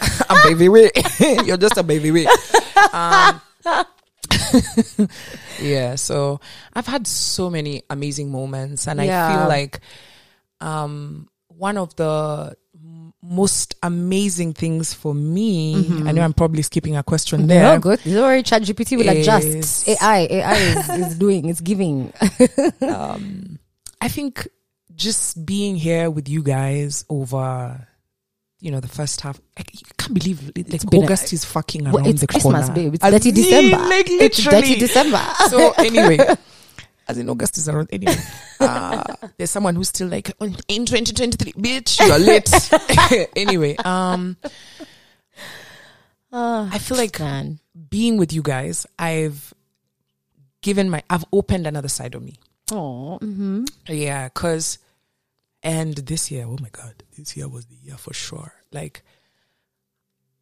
[0.30, 0.90] a baby way.
[1.44, 2.26] You're just a baby way.
[2.92, 3.40] Um,
[5.60, 5.94] yeah.
[5.96, 6.40] So
[6.72, 9.80] I've had so many amazing moments, and I feel like
[10.60, 12.56] um, one of the
[13.26, 15.74] most amazing things for me.
[16.04, 17.62] I know I'm probably skipping a question there.
[17.62, 18.00] No, good.
[18.04, 19.88] Don't worry, Chat GPT will Is- adjust.
[19.88, 22.12] AI, AI is, is doing, it's giving.
[22.82, 23.58] um,
[24.00, 24.46] I think
[24.94, 27.88] just being here with you guys over,
[28.60, 29.40] you know, the first half.
[29.56, 29.62] I
[29.98, 32.74] can't believe it, like a- August is fucking around Well, it's the Christmas, corner.
[32.74, 32.94] babe.
[32.94, 33.88] It's As dirty in, December.
[33.88, 34.60] Like It's literally.
[34.68, 35.22] dirty December.
[35.48, 36.18] So anyway,
[37.08, 38.16] as in August is around anyway.
[38.60, 39.04] Uh,
[39.36, 40.28] there's someone who's still like
[40.68, 43.28] in 2023, bitch, you are late.
[43.36, 44.36] anyway, um,
[46.32, 47.58] Ah, I feel like man.
[47.90, 49.52] being with you guys, I've
[50.62, 52.34] given my, I've opened another side of me.
[52.72, 53.64] Oh, mm-hmm.
[53.88, 54.78] Yeah, cause,
[55.62, 58.52] and this year, oh my god, this year was the year for sure.
[58.72, 59.02] Like,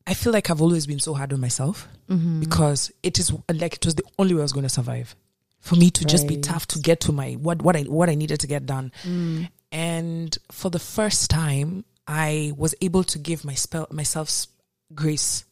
[0.07, 2.41] I feel like I've always been so hard on myself Mm-hmm.
[2.41, 5.17] because it is like it was the only way I was going to survive.
[5.63, 8.15] For me to just be tough to get to my what what I what I
[8.15, 8.93] needed to get done.
[9.05, 9.49] Mm.
[9.71, 14.47] And for the first time, I was able to give my spell, myself
[14.95, 15.45] grace.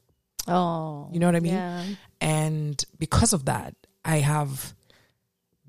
[0.46, 1.54] Oh, You know what I mean?
[1.54, 1.84] Yeah.
[2.20, 4.74] And because of that, I have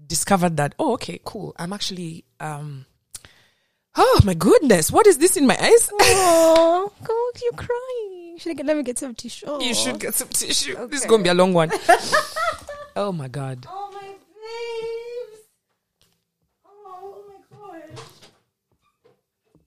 [0.05, 1.53] discovered that, oh, okay, cool.
[1.57, 2.85] I'm actually, um,
[3.95, 5.89] oh my goodness, what is this in my eyes?
[5.93, 8.37] Oh, God, you're crying.
[8.37, 9.61] Should I get, let me get some tissue?
[9.61, 10.87] You should get some tissue.
[10.87, 11.71] This is going to be a long one.
[12.95, 13.65] oh my God.
[13.69, 14.00] Oh, my
[14.51, 15.41] babes.
[16.65, 17.83] Oh, my God.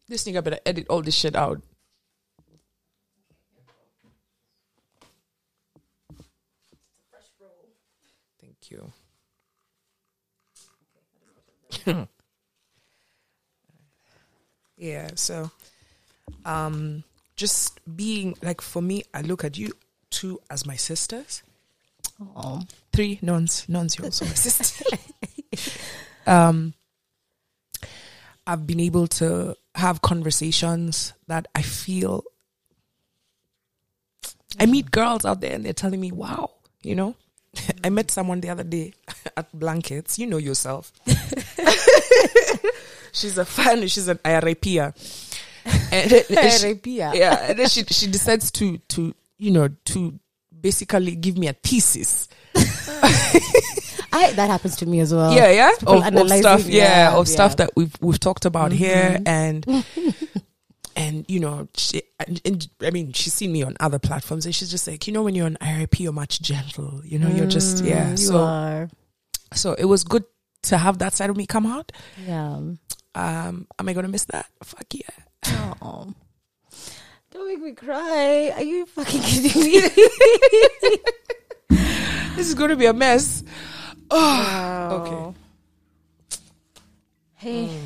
[0.08, 1.60] This nigga better edit all this shit out.
[8.40, 8.92] Thank you.
[14.76, 15.50] yeah, so
[16.44, 17.04] um
[17.36, 19.72] just being like for me, I look at you
[20.10, 21.42] two as my sisters.
[22.36, 22.62] Oh,
[22.94, 24.96] Three nuns, nuns, you're also my sister.
[26.26, 26.74] um
[28.46, 32.24] I've been able to have conversations that I feel
[34.60, 36.50] I meet girls out there and they're telling me, wow,
[36.82, 37.16] you know,
[37.84, 38.92] I met someone the other day
[39.36, 40.18] at Blankets.
[40.18, 40.92] You know yourself.
[43.12, 43.86] she's a fan.
[43.88, 44.94] She's an IRAPer.
[45.90, 50.18] And, and yeah, and then she she decides to to you know to
[50.60, 52.28] basically give me a thesis.
[54.12, 55.32] I, that happens to me as well.
[55.32, 56.66] yeah, yeah, of, stuff.
[56.66, 57.56] Yeah, yeah, of stuff yeah.
[57.56, 59.66] that we've we've talked about here, and
[60.96, 64.54] and you know, she, and, and, I mean, she's seen me on other platforms, and
[64.54, 67.00] she's just like, you know, when you're on IRP, you're much gentle.
[67.04, 68.06] You know, you're just yeah.
[68.06, 68.90] Mm, you so are.
[69.52, 70.24] so it was good
[70.62, 71.90] to have that side of me come out.
[72.26, 72.56] Yeah.
[73.16, 74.46] Um, am I gonna miss that?
[74.62, 75.74] Fuck yeah.
[75.82, 76.12] Oh.
[77.30, 78.52] Don't make me cry.
[78.54, 79.80] Are you fucking kidding me?
[82.36, 83.44] This is gonna be a mess.
[84.10, 85.32] Oh, Wow.
[85.32, 85.38] okay.
[87.34, 87.80] Hey.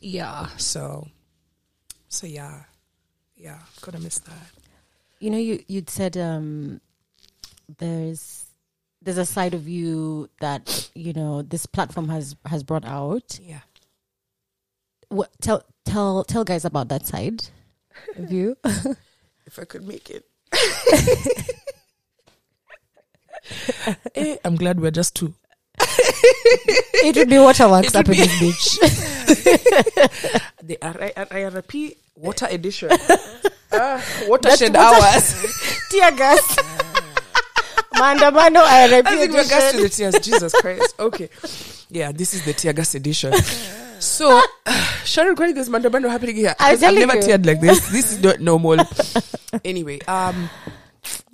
[0.00, 0.48] Yeah.
[0.56, 1.06] So,
[2.08, 2.64] so yeah,
[3.36, 3.58] yeah.
[3.80, 4.50] Gonna miss that.
[5.20, 6.80] You know, you you'd said um,
[7.78, 8.44] there's
[9.02, 13.38] there's a side of you that you know this platform has has brought out.
[13.40, 13.60] Yeah.
[15.08, 17.44] What tell tell tell guys about that side
[18.16, 18.56] of you?
[19.46, 20.24] If I could make it.
[24.14, 25.34] Eh, I'm glad we're just two.
[25.78, 30.40] it would be waterworks up would in be- this bitch.
[30.64, 32.90] The IRP Water Edition.
[33.72, 35.34] Ah, watershed water- hours.
[35.90, 36.56] Tear gas.
[37.94, 40.14] Maandamano I IRP think we're gas to the tears.
[40.20, 40.94] Jesus Christ.
[40.98, 41.28] Okay.
[41.90, 43.34] Yeah, this is the tear gas edition.
[43.98, 44.40] So,
[45.04, 46.54] Sharon Kwani, there's maandamano happening here.
[46.58, 47.22] I've never you.
[47.22, 47.88] teared like this.
[47.90, 48.78] This is not normal.
[49.64, 50.48] anyway, um,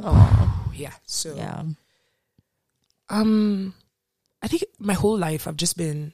[0.03, 0.92] Oh, yeah.
[1.07, 1.62] So, yeah.
[3.11, 3.75] Um,
[4.42, 6.12] I think my whole life I've just been,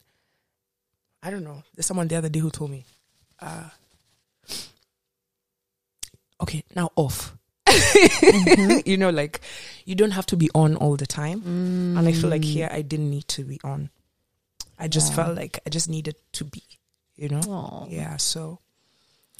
[1.23, 1.63] I don't know.
[1.75, 2.85] There's someone the other day who told me,
[3.41, 3.69] uh,
[6.41, 7.37] okay, now off.
[8.87, 9.41] you know, like
[9.85, 11.43] you don't have to be on all the time.
[11.97, 13.91] And I feel like here I didn't need to be on.
[14.79, 15.17] I just Yeah.
[15.17, 16.63] felt like I just needed to be,
[17.17, 17.41] you know?
[17.47, 17.87] Oh.
[17.91, 18.61] Yeah, so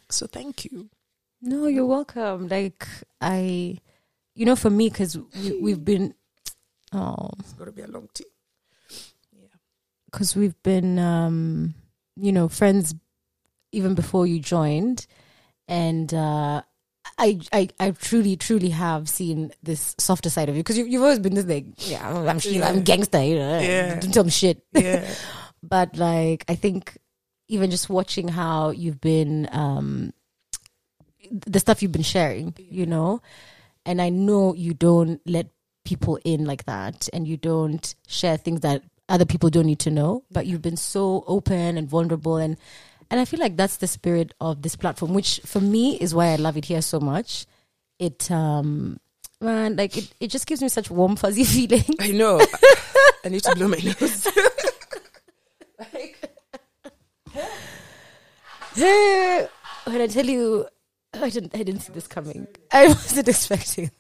[0.09, 0.89] so thank you.
[1.43, 2.49] No, you're welcome.
[2.49, 2.87] Like
[3.21, 3.79] I,
[4.35, 6.15] you know, for me, because we, we've been,
[6.97, 8.25] oh, It's gonna be a long tea.
[9.33, 9.49] Yeah,
[10.11, 11.75] because we've been, um,
[12.17, 12.95] you know, friends
[13.73, 15.07] even before you joined,
[15.69, 16.63] and uh,
[17.19, 21.03] I, I, I truly, truly have seen this softer side of you because you, you've
[21.03, 22.69] always been this like, yeah, I'm Sheila, Yeah.
[22.69, 24.01] I'm gangster, you know, Yeah.
[24.01, 24.65] don't tell me shit.
[24.73, 25.07] Yeah.
[25.63, 26.97] but like I think
[27.49, 30.13] even just watching how you've been um
[31.47, 33.21] the stuff you've been sharing, you know,
[33.85, 35.49] and I know you don't let
[35.87, 39.91] people in like that and you don't share things that other people don't need to
[39.91, 42.57] know, but you've been so open and vulnerable and
[43.09, 46.33] and I feel like that's the spirit of this platform, which for me is why
[46.33, 47.47] I love it here so much.
[47.99, 48.99] It um
[49.41, 51.85] man, like it, it just gives me such warm fuzzy feeling.
[52.01, 52.41] I know.
[53.25, 54.27] I need to blow my nose.
[55.79, 56.31] like,
[59.85, 60.67] when I tell you,
[61.15, 62.47] I didn't, I didn't see this coming.
[62.73, 63.91] I wasn't expecting.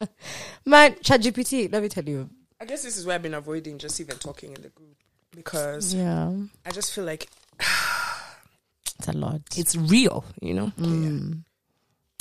[0.66, 1.72] Man, ChatGPT.
[1.72, 2.28] Let me tell you.
[2.60, 4.96] I guess this is why I've been avoiding just even talking in the group
[5.34, 6.32] because Yeah,
[6.64, 7.28] I just feel like
[8.98, 9.42] it's a lot.
[9.56, 10.72] it's real, you know?
[10.78, 11.42] Mm.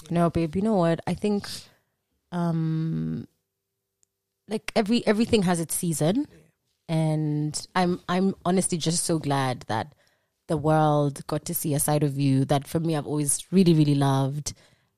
[0.10, 0.56] No, babe.
[0.56, 1.00] You know what?
[1.08, 1.48] I think,
[2.32, 3.28] um,
[4.48, 6.28] like every everything has its season,
[6.88, 9.96] and I'm I'm honestly just so glad that
[10.48, 13.74] the world got to see a side of you that for me I've always really
[13.74, 14.54] really loved.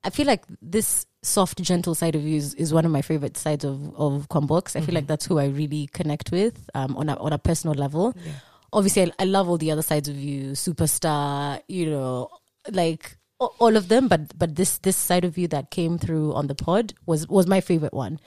[0.07, 3.35] I feel like this soft, gentle side of you is, is one of my favorite
[3.35, 4.77] sides of of Kwambox.
[4.77, 7.75] I feel like that's who I really connect with um, on a on a personal
[7.75, 8.15] level.
[8.15, 8.31] Yeah.
[8.71, 11.61] Obviously, I, I love all the other sides of you, superstar.
[11.67, 12.29] You know,
[12.71, 14.07] like all of them.
[14.07, 17.45] But but this this side of you that came through on the pod was was
[17.45, 18.19] my favorite one.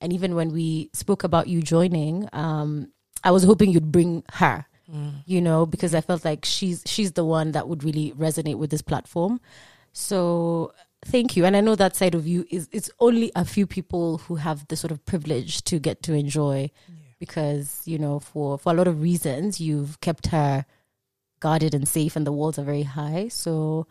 [0.00, 2.92] And even when we spoke about you joining, um,
[3.24, 4.66] I was hoping you'd bring her
[5.24, 8.70] you know, because I felt like she's she's the one that would really resonate with
[8.70, 9.40] this platform.
[9.92, 10.72] So
[11.04, 11.44] thank you.
[11.44, 14.66] And I know that side of you is it's only a few people who have
[14.68, 16.70] the sort of privilege to get to enjoy
[17.18, 20.66] because, you know, for for a lot of reasons you've kept her
[21.40, 23.28] guarded and safe and the walls are very high.
[23.28, 23.86] So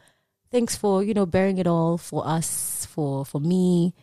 [0.52, 3.94] thanks for, you know, bearing it all for us, for for me.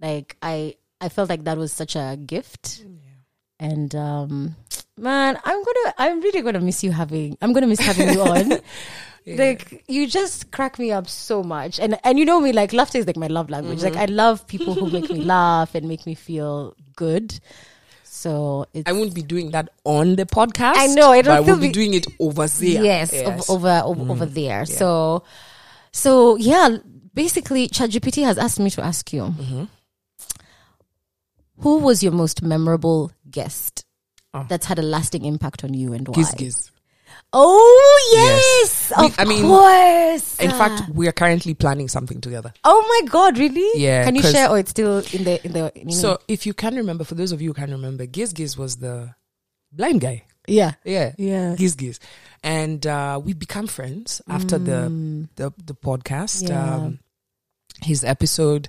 [0.00, 2.84] Like I I felt like that was such a gift.
[3.58, 4.56] And um
[4.98, 8.60] man, I'm gonna I'm really gonna miss you having I'm gonna miss having you on.
[9.26, 11.80] Like you just crack me up so much.
[11.80, 13.82] And and you know me, like laughter is like my love language.
[13.82, 14.02] Like mm-hmm.
[14.02, 17.38] I love people who make me laugh and make me feel good.
[18.04, 20.74] So it's I won't be doing that on the podcast.
[20.76, 22.84] I know, I don't I will feel be doing it over there.
[22.84, 24.34] Yes, ov- over over, over mm.
[24.34, 24.64] there.
[24.64, 25.24] So,
[25.92, 26.78] so yeah.
[27.14, 29.64] Basically, ChatGPT has asked me to ask you, mm-hmm.
[31.60, 33.86] who was your most memorable guest
[34.36, 34.44] Oh.
[34.48, 36.14] that's had a lasting impact on you and why?
[36.14, 36.70] Giz giz.
[37.32, 38.90] Oh Yes.
[38.90, 40.38] yes, of I mean, course.
[40.40, 42.52] In fact, we are currently planning something together.
[42.64, 43.68] oh my god, really?
[43.80, 45.72] Yeah, Can you share, or it's still in the in the?
[45.78, 48.56] In So, if you can remember, for those of you who can remember, Giz Giz
[48.56, 49.14] was the
[49.72, 50.24] blind guy.
[50.48, 51.12] yeah, Yeah.
[51.18, 51.54] yeah.
[51.56, 51.98] Giz Giz.
[52.42, 54.88] And uh, we become friends after the,
[55.34, 56.44] the the podcast.
[56.44, 56.48] Mm.
[56.48, 56.74] Yeah.
[56.74, 56.98] Um,
[57.82, 58.68] his episode.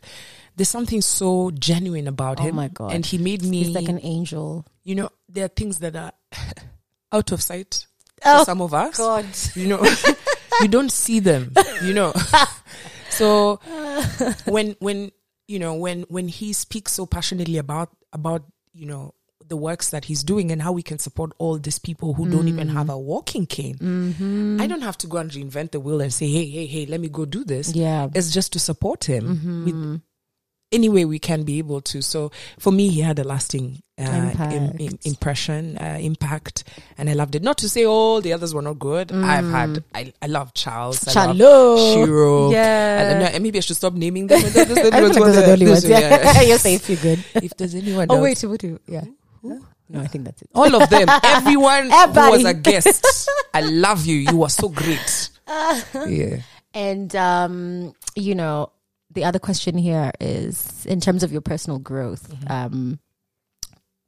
[0.55, 2.55] There's something so genuine about Oh him.
[2.55, 2.91] Oh my God.
[2.93, 4.65] And he made me He's like an angel.
[4.83, 6.11] you know, there are things that are
[7.11, 7.85] out of sight
[8.25, 8.97] Oh, for some of us.
[8.97, 9.25] God.
[9.55, 9.83] You know,
[10.61, 11.53] you don't see them,
[11.83, 12.13] you know.
[13.09, 13.57] so
[14.45, 15.11] when when
[15.47, 19.13] you know when when he speaks so passionately about about you know
[19.47, 22.49] the works that he's doing and how we can support all these people who don't
[22.49, 23.77] even have a walking cane.
[23.77, 24.59] Mm-hmm.
[24.59, 26.99] I don't have to go and reinvent the wheel and say, hey, hey, hey, let
[26.99, 27.73] me go do this.
[27.73, 28.09] Yeah.
[28.13, 29.63] It's just to support him Mm-hmm.
[29.65, 30.01] with
[30.71, 32.01] any way we can be able to.
[32.01, 34.03] So for me, he had a lasting uh,
[34.51, 36.63] im- im- impression, uh, impact,
[36.97, 37.41] and I loved it.
[37.41, 39.11] Not to say all the others were not good.
[39.11, 41.93] I've had, I, I love Charles, I love Mm.
[41.93, 42.51] Shiro.
[42.51, 43.11] Yeah.
[43.27, 44.41] and, uh, maybe I should stop naming them.
[44.41, 45.87] Those- those- I don't those think ones those are the only ones.
[45.89, 46.89] Yeah, you're safe.
[46.89, 47.23] You're good.
[47.43, 48.79] If there's anyone Oh else, wait, what do?
[48.87, 49.05] Yeah.
[49.89, 50.49] No, I think that's it.
[50.53, 54.15] all of them, everyone who was a guest, I love you.
[54.17, 55.29] You were so great.
[56.07, 56.41] yeah.
[56.73, 58.71] And um, you know,
[59.17, 62.29] the other question here is in terms of your personal growth.
[62.29, 62.51] Mm-hmm.
[62.51, 62.99] Um,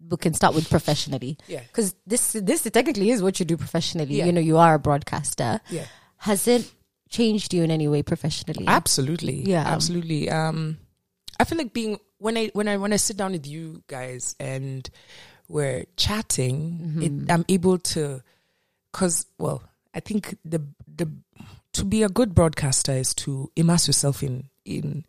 [0.07, 1.35] we can start with professionally.
[1.47, 1.61] Yeah.
[1.61, 4.15] Because this this technically is what you do professionally.
[4.15, 4.25] Yeah.
[4.25, 5.61] You know, you are a broadcaster.
[5.71, 5.85] Yeah.
[6.17, 6.71] Has it
[7.09, 8.65] changed you in any way professionally?
[8.67, 9.41] Absolutely.
[9.49, 9.63] Yeah.
[9.65, 10.29] Absolutely.
[10.29, 10.77] Um
[11.39, 14.35] I feel like being when I when I when I sit down with you guys
[14.39, 14.87] and
[15.47, 18.21] we're chatting, it, I'm able to
[18.93, 21.09] cuz well, I think the the
[21.73, 25.05] to be a good broadcaster is to immerse yourself in in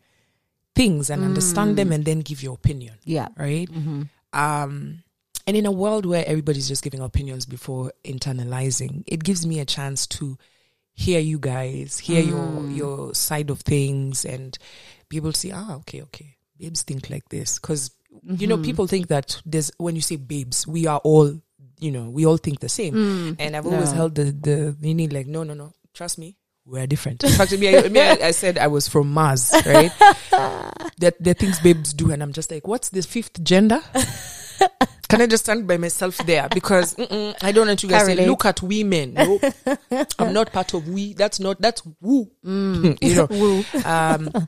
[0.75, 1.95] things and understand them mm.
[1.95, 3.27] and then give your opinion, yeah.
[3.37, 3.69] right?
[3.69, 4.03] Mm-hmm.
[4.33, 5.03] Um
[5.47, 9.65] and in a world where everybody's just giving opinions before internalizing, it gives me a
[9.65, 10.37] chance to
[10.93, 12.75] hear you guys, hear your mm.
[12.75, 14.57] your side of things, and
[15.09, 17.91] be able to say, ah, okay, okay, babes think like this, because
[18.23, 18.65] you know mm-hmm.
[18.65, 21.33] people think that there's when you say babes, we are all
[21.79, 23.35] you know we all think the same, mm.
[23.39, 23.95] and I've always No.
[23.97, 26.37] held the the meaning like no no no trust me.
[26.71, 27.21] We're different.
[27.25, 29.91] In fact, me, I, me, I, I said I was from Mars, right?
[30.99, 33.81] that the things babes do, and I'm just like, what's the fifth gender?
[35.09, 36.47] Can I just stand by myself there?
[36.47, 36.95] Because
[37.41, 39.15] I don't want you guys to say, look at women.
[39.15, 39.37] No,
[40.17, 41.11] I'm not part of we.
[41.13, 42.31] That's not, that's woo.
[42.43, 43.65] you know, Woo.
[43.83, 44.47] um,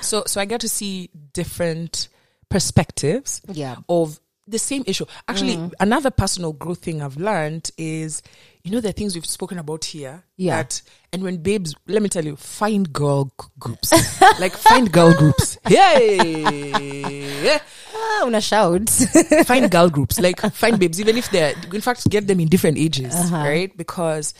[0.00, 2.08] so, so I get to see different
[2.48, 3.76] perspectives Yeah.
[3.88, 5.04] of the same issue.
[5.26, 5.72] Actually, Mm.
[5.80, 8.22] another personal growth thing I've learned is,
[8.62, 10.22] you know, the things we've spoken about here.
[10.36, 10.58] Yeah.
[10.62, 10.82] That,
[11.12, 13.90] and when babes, let me tell you, find girl groups.
[14.40, 15.58] like find girl groups.
[15.68, 17.58] Hey!
[17.94, 18.88] Ah, una shout.
[19.46, 20.20] find girl groups.
[20.20, 23.36] Like find babes, even if they're, in fact, get them in different ages, Uh-huh.
[23.36, 23.76] right?
[23.76, 24.34] Because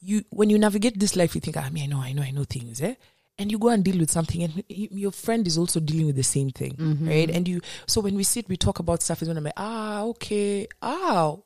[0.00, 2.30] you, when you navigate this life, you think, ah, mean, I know, I know, I
[2.30, 2.94] know things, eh?
[3.36, 6.22] And you go and deal with something, and your friend is also dealing with the
[6.22, 7.08] same thing, Mm-hmm.
[7.08, 7.28] right?
[7.30, 10.02] And you, so when we sit, we talk about stuff, is when I'm like, ah,
[10.04, 11.36] okay, ah,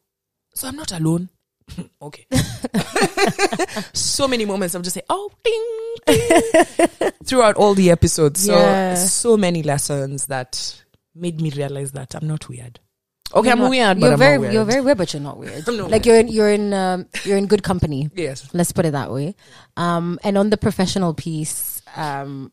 [0.54, 1.30] so I'm not alone.
[2.02, 2.26] okay.
[3.92, 5.64] so many moments I'm just saying, oh, ding,
[6.06, 8.44] ding, throughout all the episodes.
[8.44, 8.94] So, Yeah.
[8.94, 10.82] so many lessons that
[11.14, 12.80] made me realize that I'm not weird.
[13.34, 14.52] Okay, You're I'm not- weird, but You're I'm very, not weird.
[14.54, 15.66] you're very weird, but you're not weird.
[15.66, 16.06] Not like weird.
[16.06, 18.08] you're in, you're in, um, you're in good company.
[18.14, 18.48] yes.
[18.54, 19.34] Let's put it that way.
[19.76, 22.52] Um, and on the professional piece, um,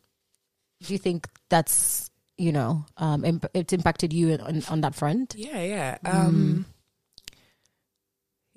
[0.84, 5.36] Do you think that's you know um, imp- it's impacted you on, on that front?
[5.38, 5.98] Yeah, yeah.
[6.04, 6.66] Um,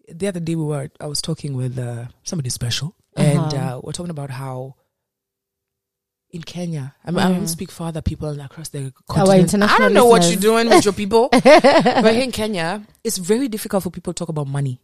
[0.09, 3.77] The other day we were, I was talking with uh, somebody special, and Uh-huh.
[3.77, 4.74] uh, we're talking about how
[6.31, 7.48] in Kenya, I mean, I don't Mm.
[7.48, 9.55] speak for other people across the continent.
[9.64, 13.48] I don't know what you're doing with your people, but here in Kenya, it's very
[13.48, 14.81] difficult for people to talk about money,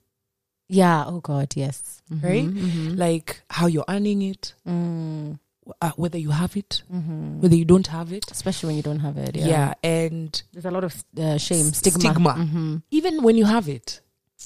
[0.69, 1.05] Yeah.
[1.07, 1.53] Oh God.
[1.57, 2.01] Yes.
[2.13, 2.49] Mhm, Right?
[2.49, 2.97] mhm.
[2.97, 5.39] like how you're earning it, Mm,
[5.81, 7.41] uh, whether you have it, mhm.
[7.41, 8.31] whether you don't have it.
[8.31, 9.35] Especially when you don't have it.
[9.37, 9.75] Yeah, Yeah.
[9.83, 12.01] and There's a lot of uh, shame, stigma.
[12.01, 12.31] stigma.
[12.35, 12.83] Mhm.
[12.91, 14.01] even when you have it,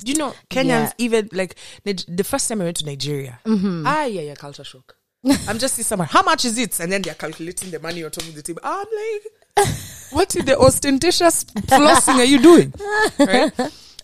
[0.05, 0.93] Do you know, Kenyans Yeah.
[1.07, 3.83] even like the first time I went to Nigeria, Mhm.
[3.85, 4.95] ah yeah, yeah, culture shock.
[5.49, 6.79] I'm just see someone, how much is it?
[6.79, 8.61] And then they're calculating the money on top of the table.
[8.63, 9.67] I'm like,
[10.13, 12.73] what is the ostentatious flossing are you doing?
[13.19, 13.53] Right?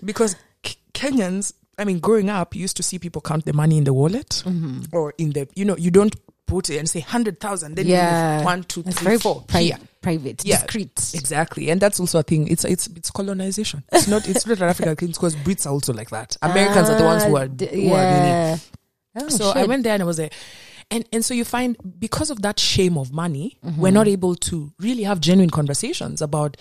[0.05, 3.79] Because K- Kenyans, I mean, growing up, you used to see people count the money
[3.79, 4.89] in the wallet Mhm.
[4.93, 6.15] or in the, you know, you don't
[6.47, 8.39] put it and say hundred thousand, then Yeah.
[8.41, 9.43] you one, two, three, very four.
[9.47, 9.79] pri- Here.
[10.03, 10.59] private, Yeah.
[10.63, 11.11] discreet.
[11.15, 12.49] Exactly, and that's also a thing.
[12.49, 13.83] It's it's it's colonization.
[13.93, 16.37] It's not it's not an African thing because Brits are also like that.
[16.43, 18.29] Americans are the ones who are Ah, d- who are doing it.
[18.29, 18.59] yeah.
[19.17, 20.31] Oh, So I went there and I was there,
[20.91, 23.81] and and so you find because of that shame of money, Mm-hmm.
[23.81, 26.57] we're not able to really have genuine conversations about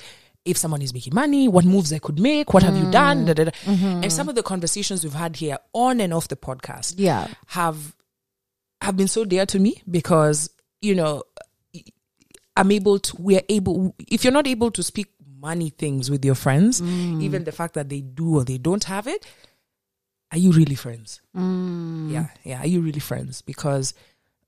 [0.45, 2.91] if someone is making money, what moves I could make, what have you Mm.
[2.91, 3.51] done, da, da, da.
[3.65, 4.03] Mm-hmm.
[4.03, 7.27] and some of the conversations we've had here on and off the podcast Yeah.
[7.47, 7.95] have
[8.83, 10.49] have been so dear to me because
[10.81, 11.23] you know
[12.55, 15.07] I'm able to we're able if you're not able to speak
[15.39, 17.21] money things with your friends, Mm.
[17.21, 19.25] even the fact that they do or they don't have it,
[20.31, 21.19] are you really friends?
[21.35, 22.11] Mm.
[22.11, 23.41] Yeah, yeah, are you really friends?
[23.41, 23.93] Because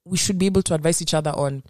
[0.05, 1.63] we should be able to advise each other on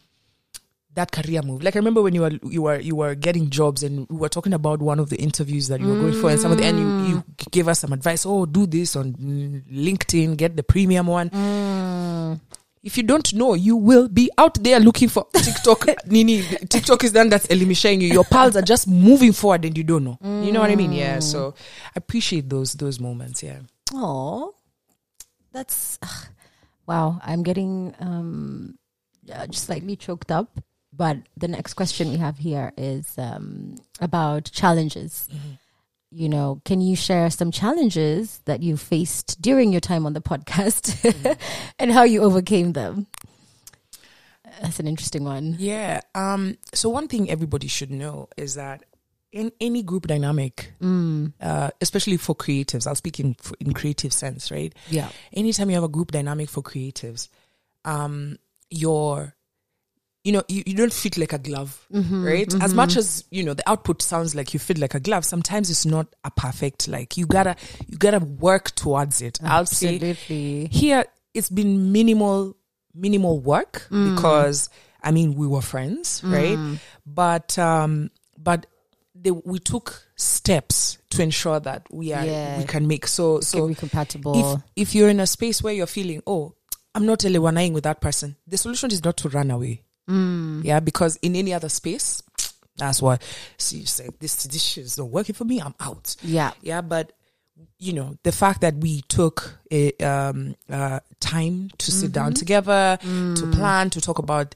[0.95, 1.63] that career move.
[1.63, 4.29] Like I remember when you were you were you were getting jobs and we were
[4.29, 6.65] talking about one of the interviews that you were going for and some of the
[6.65, 8.25] and you, you gave us some advice.
[8.25, 11.29] Oh, do this on mm, LinkedIn, get the premium one.
[11.29, 12.39] Mm.
[12.81, 15.87] If you don't know, you will be out there looking for TikTok.
[16.05, 18.09] Nini, TikTok is done that's eliminating you.
[18.09, 20.19] Your pals are just moving forward and you don't know.
[20.21, 20.93] You know what I mean?
[20.93, 21.19] Yeah.
[21.19, 21.55] So
[21.87, 23.41] I appreciate those those moments.
[23.41, 23.59] Yeah.
[23.91, 24.53] Oh,
[25.51, 25.97] that's
[26.85, 27.19] wow.
[27.23, 28.77] I'm getting um,
[29.33, 30.59] uh, just slightly choked up.
[30.95, 35.27] But the next question we have here is um, about challenges.
[36.11, 40.21] You know, can you share some challenges that you faced during your time on the
[40.21, 41.37] podcast
[41.79, 43.07] and how you overcame them?
[44.61, 45.55] That's an interesting one.
[45.59, 46.01] Yeah.
[46.13, 46.57] Um.
[46.73, 48.83] So one thing everybody should know is that
[49.33, 51.33] in any group dynamic, Mm.
[51.41, 54.73] uh, especially for creatives, I'll speak in in creative sense, right?
[54.89, 55.09] Yeah.
[55.33, 57.27] Anytime you have a group dynamic for creatives,
[57.83, 58.37] um,
[58.69, 59.35] your
[60.25, 62.53] you know, you, you don't fit like a glove, Mm-hmm, right?
[62.61, 65.69] As much as, you know, the output sounds like you fit like a glove, sometimes
[65.69, 67.55] it's not a perfect, like you gotta,
[67.87, 69.39] you gotta work towards it.
[69.43, 70.67] I'll say Absolutely.
[70.71, 72.57] here it's been minimal
[72.93, 74.15] minimal work Mm.
[74.15, 74.69] because
[75.03, 76.57] i mean we were friends right
[77.05, 78.65] but um but
[79.13, 82.57] they, we took steps to ensure that we are Yeah.
[82.57, 84.33] we can make so Can so compatible.
[84.35, 86.55] if if you're in a space where you're feeling oh
[86.95, 90.63] i'm not elewanaing with that person the solution is not to run away Mm.
[90.63, 92.21] yeah because in any other space
[92.77, 93.17] that's why
[93.57, 96.51] see you say this this shit is not working for me i'm out yeah.
[96.61, 97.13] yeah but
[97.79, 102.39] you know the fact that we took a um uh time to sit down Mm-hmm.
[102.39, 103.35] together Mm.
[103.39, 104.55] to plan to talk about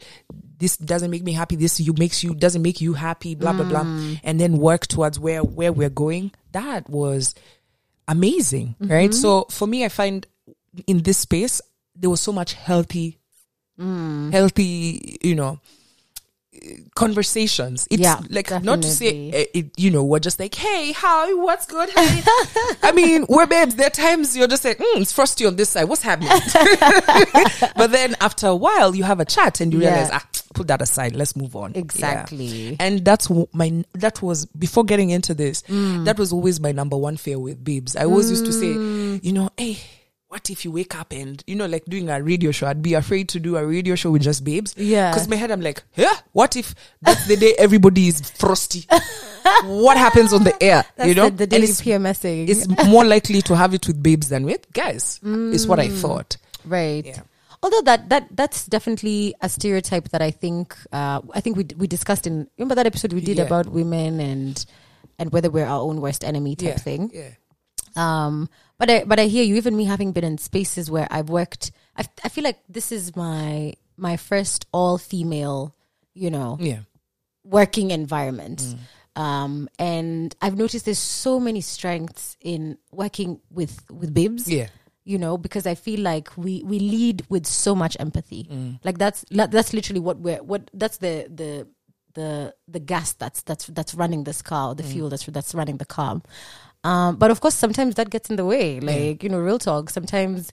[0.60, 3.64] this doesn't make me happy this you makes you doesn't make you happy blah blah
[3.66, 4.20] blah Mm.
[4.24, 7.34] and then work towards where where we're going that was
[8.08, 8.92] amazing Mm-hmm.
[8.92, 10.28] right so for me i find
[10.88, 11.62] in this space
[11.96, 13.19] there was so much healthy
[13.80, 14.32] Mm.
[14.34, 15.60] healthy you know
[16.96, 20.92] conversations it's Yeah, like not to say uh, it, you know we're just like hey
[20.92, 22.22] hi what's good hey
[22.84, 25.70] i mean we're babes there are times you're just like mm, it's frosty on this
[25.70, 26.30] side what's happening
[27.78, 29.92] but then after a while you have a chat and you Yeah.
[29.94, 31.80] realize ah put that aside let's move on Yeah.
[31.80, 32.76] Exactly.
[32.80, 36.06] and that's w- my that was before getting into this Mm.
[36.06, 39.24] that was always my number one fear with babes i always used to say Mm.
[39.24, 39.78] you know hey
[40.30, 42.94] what if you wake up and you know like doing a radio show i'd be
[42.94, 45.10] afraid to do a radio show with just babes Yeah.
[45.12, 48.86] because my head i'm like yeah what if that's the day everybody is frosty
[49.64, 52.48] what happens on the air That's you know the, the And daily it's, PMSing.
[52.50, 55.98] it's more likely to have it with babes than with guys is what i Mm.
[56.02, 57.06] thought Right.
[57.06, 57.22] Yeah.
[57.64, 61.88] Although that that that's definitely a stereotype that I think uh, I think we we
[61.88, 63.46] discussed in remember that episode we did Yeah.
[63.46, 64.64] about women and
[65.18, 67.12] and whether we're our own worst enemy type yeah thing.
[67.14, 67.30] yeah
[67.96, 69.56] Um, but I but I hear you.
[69.56, 73.16] Even me having been in spaces where I've worked, I I feel like this is
[73.16, 75.76] my my first all female,
[76.14, 76.80] you know, yeah
[77.44, 78.76] working environment.
[79.16, 84.68] Um, and I've noticed there's so many strengths in working with with bibs yeah
[85.10, 88.48] you know, because I feel like we we lead with so much empathy.
[88.84, 91.68] Like that's that's literally what we're what that's the the
[92.14, 95.78] the the gas that's that's that's running this car, or the fuel that's that's running
[95.78, 96.22] the car.
[96.84, 98.80] Um, but of course, sometimes that gets in the way.
[98.80, 99.90] Like you know, real talk.
[99.90, 100.52] Sometimes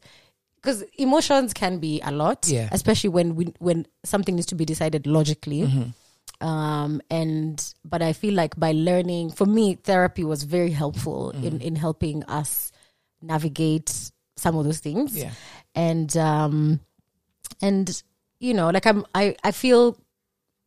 [0.57, 2.69] because emotions can be a lot, Yeah.
[2.73, 5.63] especially when we, when something needs to be decided logically.
[5.63, 6.47] Mm-hmm.
[6.47, 11.45] Um, and but I feel like by learning, for me, therapy was very helpful Mm.
[11.45, 12.73] in in helping us
[13.23, 15.17] navigate some of those things.
[15.17, 15.31] Yeah.
[15.75, 16.81] And um,
[17.63, 18.03] and
[18.41, 19.97] you know, like I'm, I I feel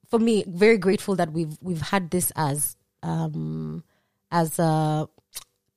[0.10, 3.84] for me very grateful that we've we've had this as um
[4.32, 5.08] as a,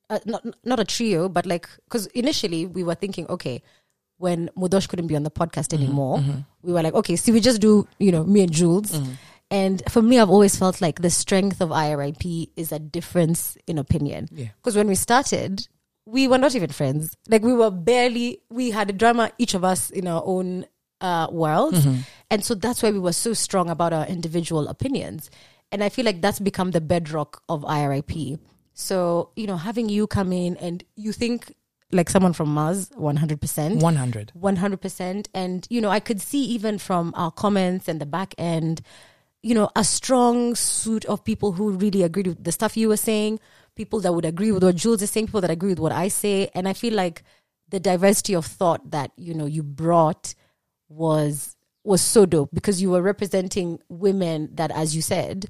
[0.09, 3.61] a not not a trio but like because initially we were thinking okay
[4.17, 6.23] when Mudosh couldn't be on the podcast anymore
[6.61, 8.91] we were like okay see we just do you know me and Jules.
[9.51, 13.77] And for me I've always felt like the strength of IRIP is a difference in
[13.77, 14.27] opinion.
[14.31, 14.47] Yeah.
[14.57, 15.67] because when we started
[16.05, 17.15] we were not even friends.
[17.29, 20.65] Like we were barely we had a drama each of us in our own
[21.01, 21.85] uh, worlds
[22.33, 25.29] and so that's why we were so strong about our individual opinions.
[25.71, 28.39] And i feel like that's become the bedrock of irip
[28.73, 31.53] so you know having you come in and you think
[31.91, 34.31] like someone from mars 100% 100.
[34.39, 38.81] 100% and you know i could see even from our comments and the back end
[39.41, 42.97] you know a strong suit of people who really agreed with the stuff you were
[42.97, 43.39] saying
[43.75, 46.07] people that would agree with what jules is saying people that agree with what i
[46.07, 46.49] say.
[46.53, 47.23] And i feel like
[47.69, 50.35] the diversity of thought that you know you brought
[50.87, 55.49] was was so dope because you were representing women that as you said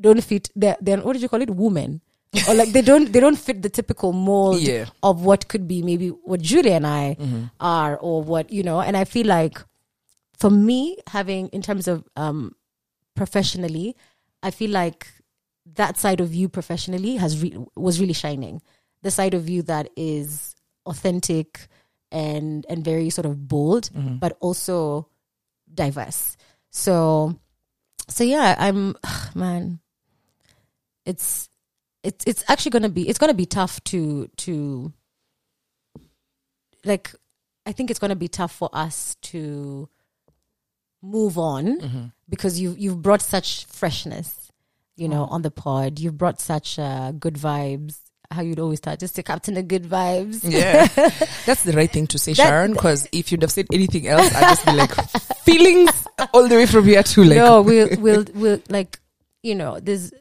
[0.00, 1.50] don't fit they're, they're what did you call it?
[1.50, 2.00] Women.
[2.48, 4.86] Or like they don't they don't fit the typical mold Yeah.
[5.02, 7.16] of what could be maybe what Julia and I
[7.60, 9.58] are or what you know and I feel like
[10.38, 12.54] for me having in terms of um
[13.14, 13.96] professionally
[14.42, 15.06] I feel like
[15.74, 18.62] that side of you professionally has re- was really shining.
[19.02, 20.54] The side of you that is
[20.86, 21.68] authentic
[22.10, 23.90] and and very sort of bold
[24.20, 25.08] but also
[25.74, 26.36] diverse.
[26.70, 27.38] So
[28.08, 28.96] so yeah i'm
[29.34, 29.80] man.
[31.04, 31.48] It's
[32.02, 34.92] it's it's actually gonna be it's gonna be tough to to
[36.84, 37.12] like
[37.64, 39.88] i think it's gonna be tough for us to
[41.00, 44.42] move on because you you've brought such freshness
[44.96, 45.98] you know on the pod.
[45.98, 47.98] You've brought such uh, good vibes
[48.32, 50.86] how you'd always start just to captain the good vibes Yeah.
[51.46, 54.34] That's the right thing to say, That- Sharon, because if you'd have said anything else,
[54.34, 54.94] I'd just be like,
[55.44, 55.90] feelings
[56.32, 57.36] all the way from here to like.
[57.36, 59.00] no, we'll we'll we'll like
[59.42, 60.12] you know there's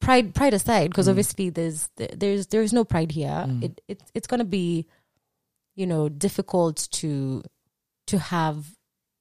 [0.00, 1.10] pride pride aside because mm.
[1.10, 3.28] obviously there's there's there's no pride here.
[3.28, 3.64] Mm.
[3.64, 4.86] It it it's gonna be
[5.74, 7.42] you know difficult to
[8.06, 8.66] to have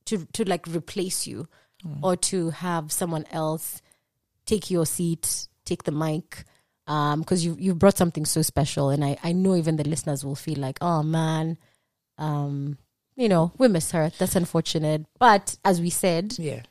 [0.05, 1.47] to to like replace you
[1.85, 1.99] mm.
[2.01, 3.81] or to have someone else
[4.45, 6.43] take your seat, take the mic.
[6.85, 10.25] Um, because you you brought something so special, and I I know even the listeners
[10.25, 11.57] will feel like, oh man,
[12.17, 12.77] um,
[13.15, 14.11] you know, we miss her.
[14.17, 15.05] That's unfortunate.
[15.19, 16.63] But as we said, Yeah.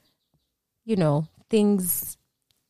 [0.84, 2.16] you know things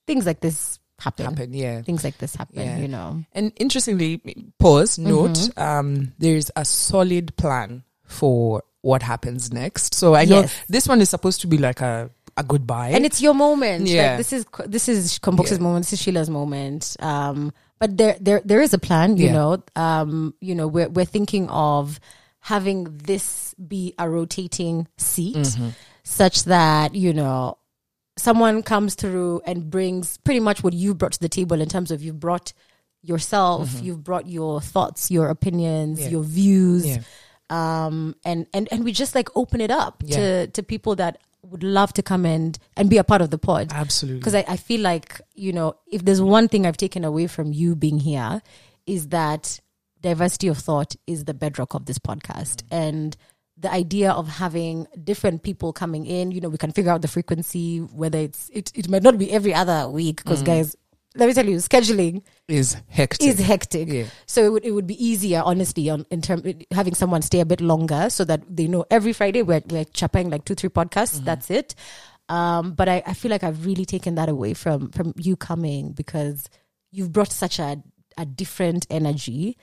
[0.07, 1.53] things like this happen, Happen.
[1.55, 1.83] Yeah.
[1.83, 2.79] things like this happen Yeah.
[2.79, 4.19] you know And interestingly,
[4.61, 5.61] pause, note, Mm-hmm.
[5.61, 9.95] um, there's a solid plan for what happens next.
[9.95, 10.55] So I know Yes.
[10.69, 12.91] this one is supposed to be like a, a goodbye.
[12.91, 14.17] and it's your moment Like, Yeah.
[14.17, 15.59] this is this is Kwambox's Yeah.
[15.59, 19.33] moment this is Sheila's moment um but there there there is a plan you Yeah.
[19.33, 21.99] know um you know we're we're thinking of
[22.41, 25.69] having this be a rotating seat Mm-hmm.
[26.05, 27.59] such that you know
[28.17, 31.91] someone comes through and brings pretty much what you brought to the table in terms
[31.91, 32.53] of you've brought
[33.03, 36.05] yourself you've brought your thoughts your opinions Mm-hmm.
[36.07, 36.11] Yeah.
[36.11, 36.99] your views.
[37.53, 40.17] Um and and and we just like open it up Yeah.
[40.17, 41.19] to to people that
[41.51, 44.21] would love to come and and be a part of the pod Absolutely.
[44.21, 47.53] because I, I feel like you know if there's one thing i've taken away from
[47.53, 48.41] you being here
[48.87, 49.61] is that
[50.01, 53.17] diversity of thought is the bedrock of this podcast and
[53.59, 57.09] the idea of having different people coming in you know we can figure out the
[57.09, 60.75] frequency whether it's it, it might not be every other week because guys
[61.15, 63.27] let me tell you scheduling is hectic.
[63.27, 63.89] is hectic.
[63.89, 64.05] Yeah.
[64.27, 67.47] So it would it would be easier, honestly, on in term having someone stay a
[67.47, 71.17] bit longer so that they know every Friday we're we're chapping like two three podcasts.
[71.17, 71.25] Mm-hmm.
[71.25, 71.75] That's it.
[72.29, 75.93] Um, but I, I feel like I've really taken that away from from you coming
[75.93, 76.49] because
[76.91, 77.83] you've brought such a
[78.17, 79.57] a different energy,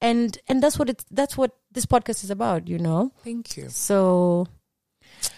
[0.00, 3.12] and and that's what it's that's what this podcast is about, you know.
[3.24, 3.68] Thank you.
[3.68, 4.46] So,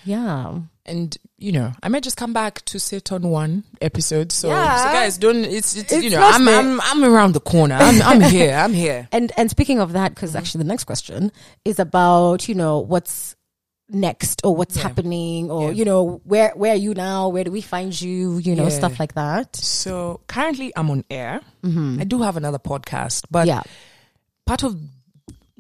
[0.05, 0.59] yeah.
[0.85, 4.33] And you know, I might just come back to sit on one episode.
[4.33, 4.77] So, Yeah.
[4.79, 5.45] so guys, don't.
[5.45, 6.49] It's, it's, It's you know, I'm.
[6.49, 7.77] I'm I'm around the corner.
[7.77, 8.55] I'm I'm here.
[8.55, 9.09] I'm here.
[9.13, 10.39] And and speaking of that, because Mm-hmm.
[10.39, 11.31] actually the next question
[11.65, 13.37] is about you know what's
[13.89, 14.83] next or what's Yeah.
[14.85, 15.71] happening or Yeah.
[15.79, 17.29] you know where where are you now?
[17.29, 18.39] Where do we find you?
[18.39, 18.71] You know Yeah.
[18.71, 19.55] stuff like that.
[19.55, 21.41] So currently, I'm on air.
[21.65, 23.63] I do have another podcast, but yeah,
[24.47, 24.81] part of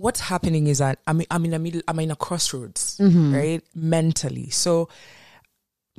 [0.02, 3.34] what's happening is that I'm I'm in a middle I'm in a crossroads, mm-hmm.
[3.34, 3.62] right?
[3.72, 4.50] Mentally.
[4.50, 4.88] So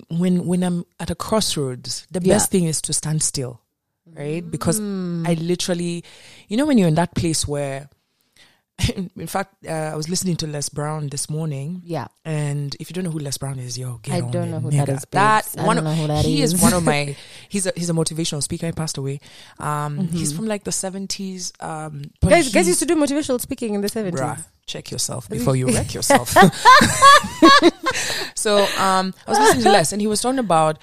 [0.10, 2.34] when when I'm at a crossroads, the Yeah.
[2.34, 3.62] best thing is to stand still,
[4.06, 4.44] right?
[4.44, 5.26] Because mm.
[5.26, 6.04] I literally,
[6.50, 7.90] you know, when you're in that place where,
[8.96, 12.08] in fact, uh, I was listening to Les Brown this morning, Yeah.
[12.26, 14.52] and if you don't know who Les Brown is, yo, get I on don't it,
[14.52, 14.96] know who nigga.
[14.98, 15.58] is, That babes.
[15.58, 16.24] I one don't of- know who that is.
[16.24, 16.62] that he is is.
[16.62, 17.16] one of my.
[17.50, 18.66] He's a he's a motivational speaker.
[18.66, 19.20] He passed away.
[19.60, 20.18] Um, Mm-hmm.
[20.18, 21.54] he's from like the seventies.
[21.60, 24.12] Um, Guys, guys used to do motivational speaking in the 70s.
[24.14, 26.34] Bruh, check yourself before you wreck yourself.
[28.36, 30.80] so um, I was listening to Les, and he was talking about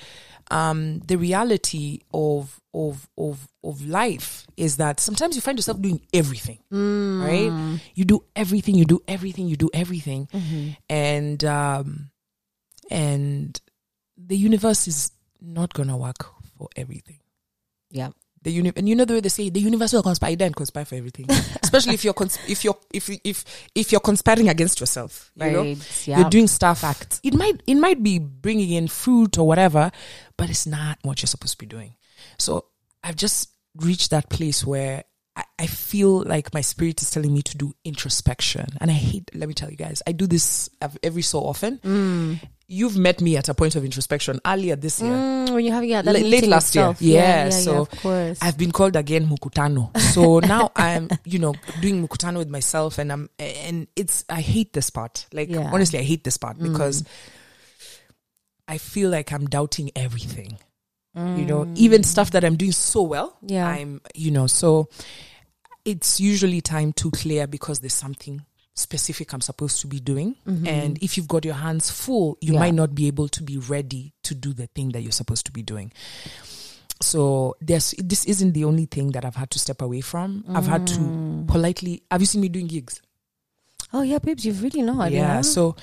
[0.50, 6.00] um, the reality of of of of life is that sometimes you find yourself doing
[6.14, 7.78] everything, right?
[7.94, 10.28] You do everything, you do everything, you do everything,
[10.88, 12.10] and um,
[12.90, 13.60] and
[14.16, 16.26] the universe is not gonna work
[16.58, 17.18] for everything.
[17.90, 18.10] Yeah.
[18.42, 20.86] the uni- and you know the way they say the universe will conspire then conspire
[20.86, 21.26] for everything.
[21.62, 23.44] Especially if you're cons- if you're if if
[23.74, 25.62] if you're conspiring against yourself you know?
[25.62, 26.06] Right.
[26.08, 26.20] Yeah.
[26.20, 26.80] you're doing stuff.
[27.22, 29.90] It might it might be bringing in fruit or whatever
[30.38, 31.92] but it's not what you're supposed to be doing.
[32.38, 32.64] So
[33.04, 35.04] i've just reached that place where
[35.36, 39.30] I, I feel like my spirit is telling me to do introspection and i hate
[39.34, 40.68] let me tell you guys i do this
[41.02, 41.78] every so often
[42.66, 45.82] you've met me at a point of introspection earlier this year Mm, when you have
[45.84, 46.84] yeah, that Late- last year.
[46.90, 47.02] itself.
[47.02, 48.38] Yeah, yeah, so of course.
[48.40, 49.90] I've been called again Mukutano.
[49.98, 54.72] So now I'm, you know, doing Mukutano with myself and I'm, and it's, I hate
[54.72, 55.26] this part.
[55.32, 55.62] Like, Yeah.
[55.62, 55.72] Mm.
[55.72, 57.02] honestly, I hate this part because
[58.68, 60.58] I feel like I'm doubting everything.
[61.14, 63.36] You know, even stuff that I'm doing so well.
[63.44, 63.50] Mm.
[63.50, 63.66] Yeah.
[63.66, 64.88] I'm, you know, so
[65.84, 68.44] it's usually time to clear because there's something
[68.74, 70.36] specific I'm supposed to be doing.
[70.46, 72.54] And if you've got your hands full, you Mm-hmm.
[72.54, 72.60] Yeah.
[72.60, 75.52] might not be able to be ready to do the thing that you're supposed to
[75.52, 75.92] be doing.
[77.02, 80.44] So there's this isn't the only thing that I've had to step away from.
[80.48, 81.48] I've had to Mm.
[81.48, 83.00] politely have you seen me doing gigs?
[83.92, 85.10] oh yeah, babes, you've really not.
[85.10, 85.40] Yeah.
[85.40, 85.74] So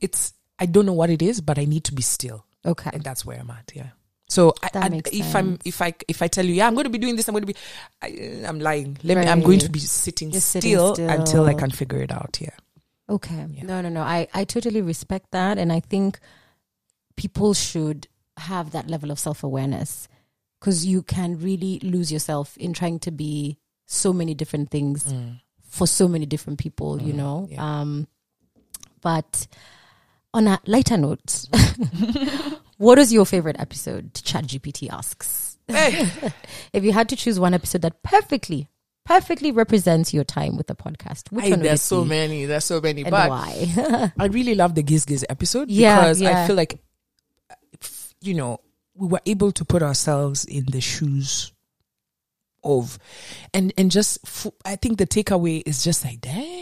[0.00, 2.44] it's I don't know what it is, but I need to be still.
[2.66, 2.90] okay.
[2.92, 3.72] And that's where I'm at.
[3.74, 3.90] Yeah.
[4.28, 6.90] So I, I, if I'm if I if I tell you yeah I'm going to
[6.90, 7.56] be doing this I'm going to be
[8.02, 8.96] I, I'm lying.
[9.02, 12.10] Let me I'm going to be sitting, Just sitting still, until I can figure it
[12.10, 12.38] out.
[12.40, 12.50] Yeah.
[13.08, 13.46] Okay.
[13.50, 13.64] Yeah.
[13.64, 14.00] No, no, no.
[14.00, 15.58] I, I totally respect that.
[15.58, 16.18] And I think
[17.16, 18.08] people should
[18.38, 20.08] have that level of self awareness
[20.58, 25.12] because you can really lose yourself in trying to be so many different things
[25.62, 27.48] for so many different people, you Mm, know?
[27.50, 27.80] yeah.
[27.80, 28.08] Um,
[29.02, 29.46] but
[30.34, 31.46] on a lighter note,
[32.76, 34.12] what is your favorite episode?
[34.14, 35.56] ChatGPT asks.
[35.66, 36.06] Hey.
[36.74, 38.68] If you had to choose one episode that perfectly,
[39.04, 42.44] perfectly represents your time with the podcast, which Hey, one would there's it so many.
[42.46, 43.02] There's so many.
[43.02, 44.10] and but why?
[44.18, 46.42] I really love the Giz Giz episode Yeah, because yeah.
[46.42, 46.78] I feel like,
[48.20, 48.58] you know,
[48.96, 51.52] we were able to put ourselves in the shoes
[52.62, 52.98] of,
[53.52, 56.53] and and just f- I think the takeaway is just like, damn.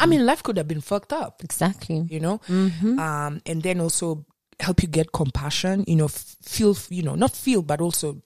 [0.00, 2.06] I mean, life could have been fucked up, exactly.
[2.08, 2.38] you know.
[2.48, 2.98] Mm-hmm.
[2.98, 4.24] Um, and then also
[4.60, 5.84] help you get compassion.
[5.86, 8.22] You know, feel you know not feel, but also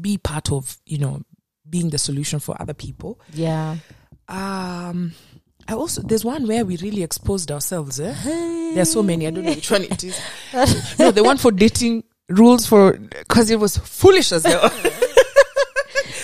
[0.00, 1.22] be part of you know
[1.68, 3.20] being the solution for other people.
[3.32, 3.76] Yeah.
[4.28, 5.12] Um,
[5.68, 8.00] I also there's one where we really exposed ourselves.
[8.00, 8.14] Eh?
[8.74, 9.26] There's so many.
[9.26, 10.20] I don't know which one it is.
[10.98, 14.70] no, the one for dating rules for because it was foolish as hell.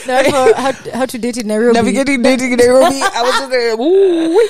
[0.57, 1.75] how, how to date in Nairobi.
[1.75, 3.01] Navigating dating in Nairobi.
[3.03, 3.77] I was just there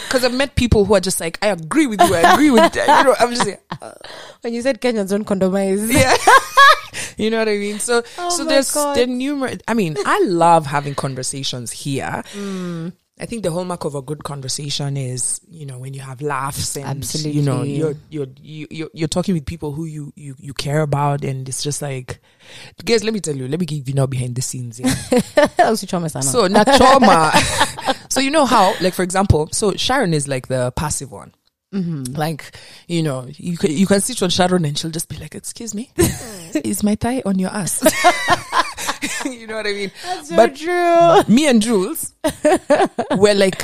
[0.07, 2.15] because I've met people who are just like, I agree with you.
[2.15, 3.15] I agree with you know.
[3.19, 3.63] I'm just like,
[4.43, 5.93] When you said Kenyans don't condomize.
[5.93, 6.17] yeah.
[7.17, 7.79] you know what I mean?
[7.79, 8.97] So Oh so there's God.
[8.97, 12.23] there numerous I mean, I love having conversations here.
[12.35, 12.93] Mm.
[13.21, 16.77] I think the hallmark of a good conversation is, you know, when you have laughs
[16.77, 17.05] and
[17.35, 20.81] you know, you're you're you- you're you're talking with people who you you you care
[20.81, 22.21] about and it's just like
[22.85, 24.81] guys, let me tell you, let me give you now behind the scenes.
[24.81, 24.95] Yeah.
[26.23, 27.33] So not trauma.
[28.09, 31.33] so you know how, like for example, so Sharon is like the passive one.
[31.73, 32.15] Mm-hmm.
[32.17, 32.55] Like,
[32.87, 35.75] you know, you can, you can sit on Sharon and she'll just be like, excuse
[35.75, 35.91] me,
[36.55, 37.83] is my thigh on your ass?
[39.25, 39.91] you know what I mean?
[40.05, 41.35] That's so but true.
[41.35, 42.13] me and Jules,
[43.17, 43.63] we're like,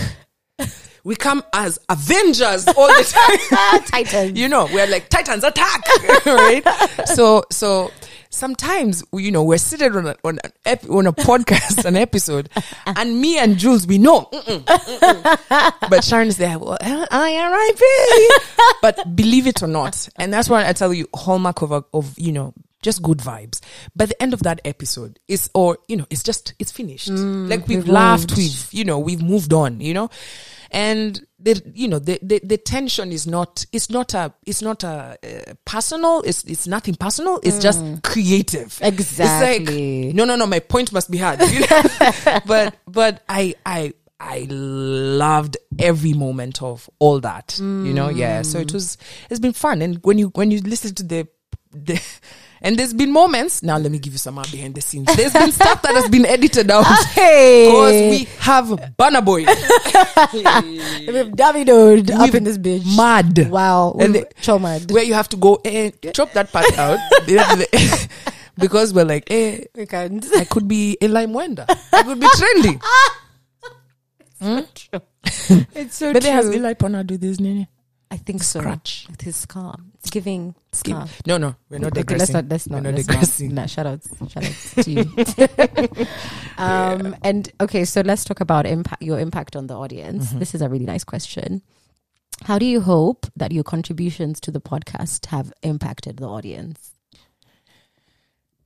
[1.04, 3.80] we come as Avengers all the time.
[3.86, 4.38] Titans.
[4.38, 5.82] you know, we're like Titans attack,
[6.26, 6.62] right?
[7.06, 7.90] So, so
[8.30, 11.96] sometimes we- you know we're sitting on a, on an ep- on a podcast, an
[11.96, 12.50] episode,
[12.86, 15.88] and me and Jules we know, mm-mm, mm-mm.
[15.88, 16.58] but Sharon's there.
[16.58, 17.72] Well, I
[18.82, 22.32] But believe it or not, and that's why I tell you, hallmark of of you
[22.32, 22.52] know
[22.82, 23.60] just good vibes.
[23.94, 27.08] By the end of that episode, it's or you know it's just it's finished.
[27.08, 29.80] Mm, like we've, laughed, we've you know we've moved on.
[29.80, 30.10] You know
[30.70, 34.84] and the you know the, the the tension is not it's not a it's not
[34.84, 38.02] a uh, personal it's it's nothing personal it's just mm.
[38.02, 40.06] creative Exactly.
[40.06, 42.40] like no no no my point must be heard You know?
[42.46, 47.56] but but i i I loved every moment of all that.
[47.60, 48.42] You know, yeah.
[48.42, 48.74] So it mm.
[48.74, 48.98] was
[49.30, 49.80] it's been fun.
[49.80, 51.28] And when you when you listen to the
[51.70, 52.02] the
[52.62, 53.62] and there's been moments.
[53.62, 55.06] Now let me give you some out behind the scenes.
[55.16, 56.86] There's been stuff that has been edited out.
[57.08, 59.38] Hey, Because we have Banner Boy.
[59.44, 59.46] we've
[61.34, 62.96] Davido up in this bitch.
[62.96, 63.50] Mad.
[63.50, 66.98] Wow, And we've the- Where you have to go and chop that part out.
[68.58, 70.24] because we're like, eh, We can't.
[70.36, 71.64] I could be a Eli Mwenda.
[71.92, 72.80] I could be trendy.
[74.40, 76.12] It's so true.
[76.12, 76.30] But true.
[76.30, 77.66] has Eli Pona do this, Nene?
[78.10, 78.60] I think so.
[78.60, 79.06] Scratch.
[79.10, 81.06] With his scar, it's giving scar.
[81.26, 82.34] No, no, we're not Okay, let's digressing.
[82.34, 82.48] not.
[82.48, 82.82] Let's We're not.
[82.84, 83.54] not let's digressing.
[83.54, 84.08] Not, nah, shout outs.
[84.32, 86.06] Shout outs to you.
[86.58, 89.02] um, And okay, so let's talk about impact.
[89.02, 90.28] Your impact on the audience.
[90.28, 90.38] Mm-hmm.
[90.38, 91.62] This is a really nice question.
[92.44, 96.92] How do you hope that your contributions to the podcast have impacted the audience?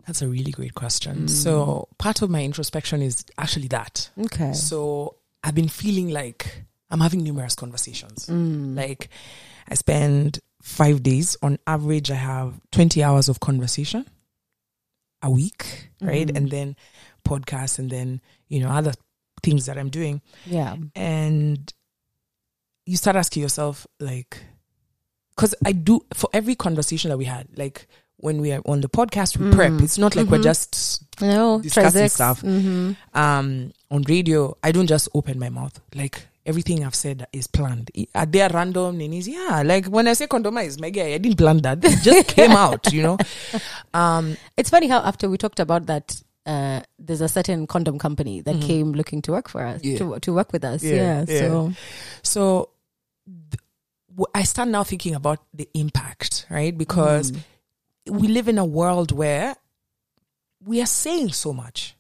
[0.07, 1.29] That's a really great question.
[1.29, 4.11] So part of my introspection is actually that.
[4.19, 4.53] Okay.
[4.53, 5.15] So
[5.45, 8.27] I've been feeling like I'm having numerous conversations.
[8.27, 8.77] Mm.
[8.77, 9.09] Like
[9.69, 12.11] I spend five days on average.
[12.11, 14.07] I have 20 hours of conversation
[15.21, 16.27] a week, right?
[16.29, 16.37] Mhm.
[16.37, 16.77] And then
[17.29, 18.95] podcasts and then, you know, other
[19.43, 20.23] things that I'm doing.
[20.47, 20.77] Yeah.
[20.95, 21.73] And
[22.87, 24.39] you start asking yourself, like,
[25.37, 27.87] because I do for every conversation that we had, like
[28.19, 29.73] when we are on the podcast, we prep.
[29.73, 29.83] Mm.
[29.83, 30.45] It's not like we're Mhm.
[30.45, 31.61] just No.
[31.61, 32.43] Discussing stuff.
[32.43, 32.93] Mm-hmm.
[33.19, 34.57] um on radio.
[34.63, 35.81] I don't just open my mouth.
[35.95, 37.91] Like everything I've said is planned.
[38.15, 39.29] Are there random names?
[39.29, 39.63] Yeah.
[39.65, 41.79] Like when I say condomize, my guy, I didn't plan that.
[41.85, 43.19] It just came out, you know.
[43.95, 48.41] Um It's funny how after we talked about that, uh, there's a certain condom company
[48.43, 48.67] that Mhm.
[48.67, 49.99] came looking to work for us, Yeah.
[49.99, 50.83] to, to work with us.
[50.83, 51.25] Yeah, Yeah.
[51.29, 51.39] yeah.
[51.41, 51.73] So
[52.23, 52.69] so
[53.51, 53.61] th-
[54.35, 56.77] I start now thinking about the impact, right?
[56.77, 57.41] Because Mm.
[58.21, 59.55] we live in a world where
[60.67, 61.95] we are saying so much.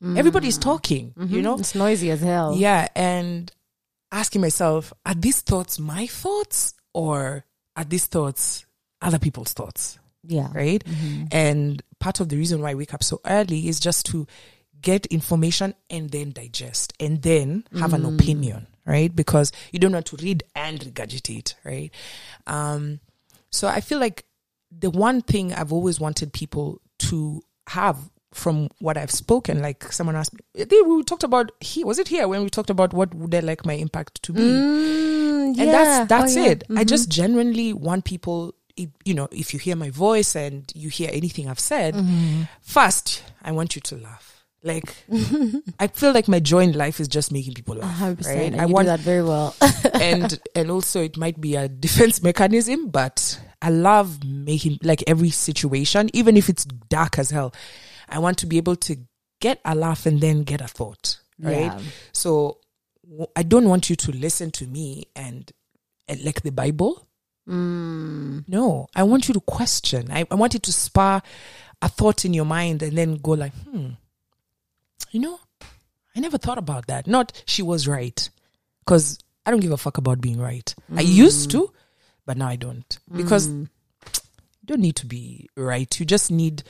[0.00, 1.42] Everybody's talking, you Mhm.
[1.42, 1.58] know?
[1.58, 2.54] it's noisy as hell.
[2.54, 3.50] Yeah, and
[4.12, 7.44] asking myself, are these thoughts my thoughts or
[7.76, 8.64] are these thoughts
[9.02, 9.98] other people's thoughts?
[10.24, 10.48] Yeah.
[10.52, 10.82] Right?
[10.84, 11.28] Mhm.
[11.32, 14.26] And part of the reason why I wake up so early is just to
[14.80, 18.14] get information and then digest and then have an Mm.
[18.14, 19.14] opinion, right?
[19.14, 21.90] Because you don't want to read and regurgitate, right?
[22.46, 23.00] Um,
[23.50, 24.24] so I feel like
[24.70, 30.14] the one thing I've always wanted people to have from what I've spoken, like someone
[30.16, 33.14] asked me, I we talked about he was it here when we talked about what
[33.14, 34.42] would I like my impact to be?
[34.42, 35.62] Mm, yeah.
[35.62, 36.50] and that's that's Oh, yeah.
[36.50, 36.86] it i Mhm.
[36.88, 41.48] just genuinely want people you know if you hear my voice and you hear anything
[41.48, 42.42] i've said Mm-hmm.
[42.60, 44.84] first i want you to laugh like
[45.80, 48.38] i feel like my joy in life is just making people laugh hundred percent.
[48.38, 49.54] right And i want that very well.
[49.94, 55.30] and and also it might be a defense mechanism but i love making like every
[55.30, 57.52] situation even if it's dark as hell
[58.08, 58.96] i want to be able to
[59.40, 61.80] get a laugh and then get a thought right Yeah.
[62.12, 62.58] so
[63.34, 65.50] I don't want you to listen to me and,
[66.22, 67.06] like the Bible.
[67.48, 70.10] Mm, No, I want you to question.
[70.10, 71.22] I, I want you to spar
[71.80, 73.92] a thought in your mind and then go like, hmm,
[75.10, 75.40] you know,
[76.14, 77.06] I never thought about that.
[77.06, 78.28] Not she was right,
[78.84, 80.74] because I don't give a fuck about being right.
[80.94, 81.72] I used to,
[82.26, 83.68] but now I don't because mm,
[84.02, 85.98] you don't need to be right.
[85.98, 86.62] You just need.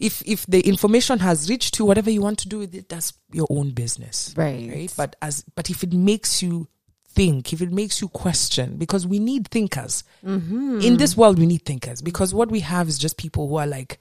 [0.00, 3.12] If if the information has reached you, whatever you want to do with it, that's
[3.32, 4.68] your own business right.
[4.72, 6.68] right but as but if it makes you
[7.10, 10.80] think if it makes you question because we need thinkers Mm-hmm.
[10.80, 13.66] in this world we need thinkers because what we have is just people who are
[13.66, 13.98] like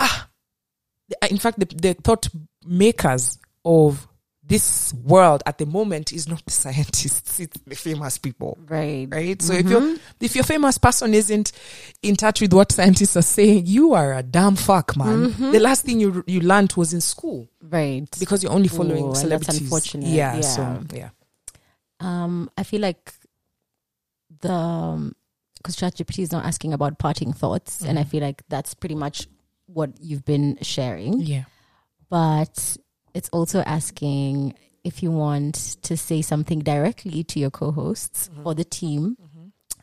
[0.00, 0.28] ah
[1.30, 2.28] in fact the, the thought
[2.66, 4.06] makers of
[4.46, 9.08] this world at the moment is not the scientists it's the famous people right.
[9.10, 9.70] right so if mm-hmm.
[9.70, 11.52] you're if your famous person isn't
[12.02, 15.50] in touch with what scientists are saying you are a damn fuck man mm-hmm.
[15.50, 18.08] the last thing you you learned was in school Right.
[18.20, 19.62] because you're only following Ooh, celebrities.
[19.62, 20.08] unfortunate.
[20.08, 20.40] Yeah, Yeah.
[20.40, 21.10] so yeah.
[22.00, 23.12] Um, I feel like
[24.40, 25.16] the um,
[25.56, 28.10] because ChatGPT is not asking about parting thoughts, and I mm-hmm.
[28.10, 29.28] feel like that's pretty much
[29.66, 31.20] what you've been sharing.
[31.20, 31.44] Yeah.
[32.10, 32.76] But
[33.14, 38.64] it's also asking if you want to say something directly to your co-hosts or the
[38.64, 39.16] team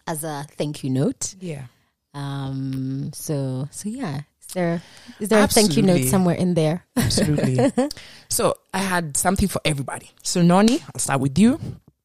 [0.07, 1.35] as a thank you note.
[1.39, 1.65] Yeah.
[2.13, 4.81] Um, so so yeah, is there
[5.19, 6.85] is there a thank you note somewhere in there?
[6.95, 7.71] Absolutely.
[8.29, 10.11] so I had something for everybody.
[10.21, 11.59] So Noni, I'll start with you.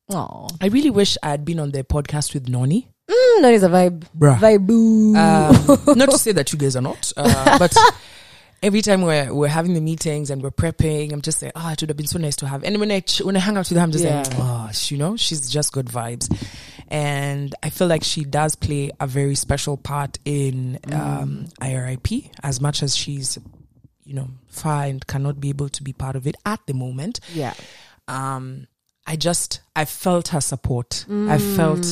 [0.08, 2.88] Oh, I really wish I had been on the podcast with Noni.
[3.10, 4.06] mm, that is a vibe.
[4.16, 4.38] Bruh.
[4.38, 4.70] Vibe.
[5.16, 7.76] Um, not to say that you guys are not, uh, but
[8.62, 11.80] every time we're we're having the meetings and we're prepping, I'm just like, oh, it
[11.80, 12.64] would have been so nice to have.
[12.64, 14.36] And when I ch- when I hang out with her, I'm just like, Yeah.
[14.38, 16.28] oh, sh- you know, she's just good vibes,
[16.88, 22.60] and I feel like she does play a very special part in um, IRIP as
[22.60, 23.38] much as she's,
[24.04, 27.20] you know, far and cannot be able to be part of it at the moment.
[27.34, 27.54] yeah.
[28.08, 28.66] Um,
[29.08, 31.06] I just I felt her support.
[31.08, 31.86] I felt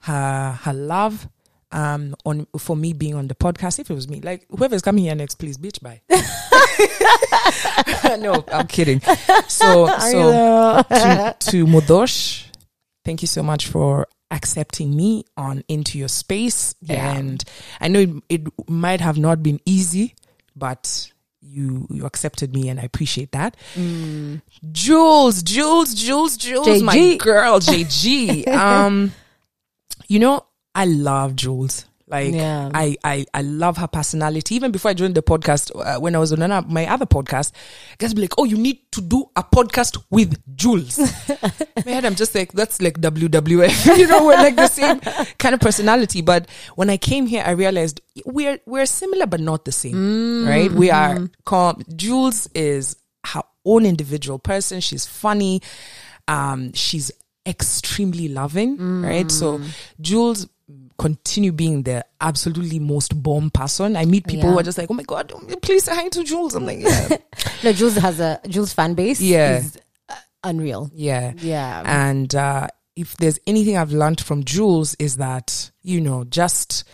[0.00, 1.28] her her love
[1.72, 3.78] um on for me being on the podcast.
[3.78, 6.00] If it was me, like whoever's coming here next, please bitch bye.
[8.18, 9.00] no, I'm kidding.
[9.48, 12.46] So so to, to Mudosh,
[13.04, 16.74] thank you so much for accepting me on into your space.
[16.80, 17.16] Yeah.
[17.16, 17.42] And
[17.80, 20.14] I know it, it might have not been easy,
[20.54, 23.56] but you you accepted me and I appreciate that.
[24.72, 28.48] Jules, Jules, Jules, Jules, my girl, JG.
[28.48, 29.12] um,
[30.08, 30.45] you know,
[30.76, 31.86] I love Jules.
[32.08, 32.70] Like Yeah.
[32.72, 34.54] I, I, I love her personality.
[34.54, 37.50] Even before I joined the podcast, uh, when I was on another, my other podcast,
[37.98, 40.98] guys be like, "Oh, you need to do a podcast with Jules."
[41.84, 43.96] my head, I'm just like, that's like WWF.
[43.98, 45.00] you know, we're like the same
[45.38, 46.22] kind of personality.
[46.22, 50.46] But when I came here, I realized we're we're similar but not the same.
[50.46, 50.70] Right?
[50.70, 51.28] We are.
[51.44, 52.94] Com- Jules is
[53.26, 54.80] her own individual person.
[54.80, 55.60] She's funny.
[56.28, 57.10] Um, she's
[57.44, 59.02] extremely loving.
[59.02, 59.28] Right?
[59.30, 59.60] So
[60.00, 60.46] Jules
[60.98, 63.96] continue being the absolutely most bomb person.
[63.96, 65.32] I meet people who are just like, oh my god,
[65.62, 66.54] please say hi to Jules.
[66.54, 67.16] I'm like, yeah,
[67.64, 69.20] No, Jules has a Jules fan base.
[69.20, 69.58] Yeah.
[69.58, 69.78] is
[70.08, 70.90] uh, unreal.
[70.94, 71.32] yeah.
[71.36, 71.82] Yeah.
[71.84, 76.84] And uh, if there's anything I've learned from Jules is that you know just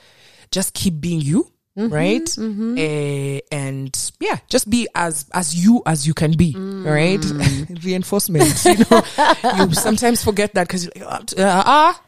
[0.51, 2.29] just keep being you, right?
[2.39, 7.25] Eh, and yeah, just be as as you as you can be, right?
[7.85, 8.65] Reinforcement.
[8.65, 9.03] You know,
[9.59, 11.99] you sometimes forget that because you're like, ah.
[11.99, 12.03] Uh,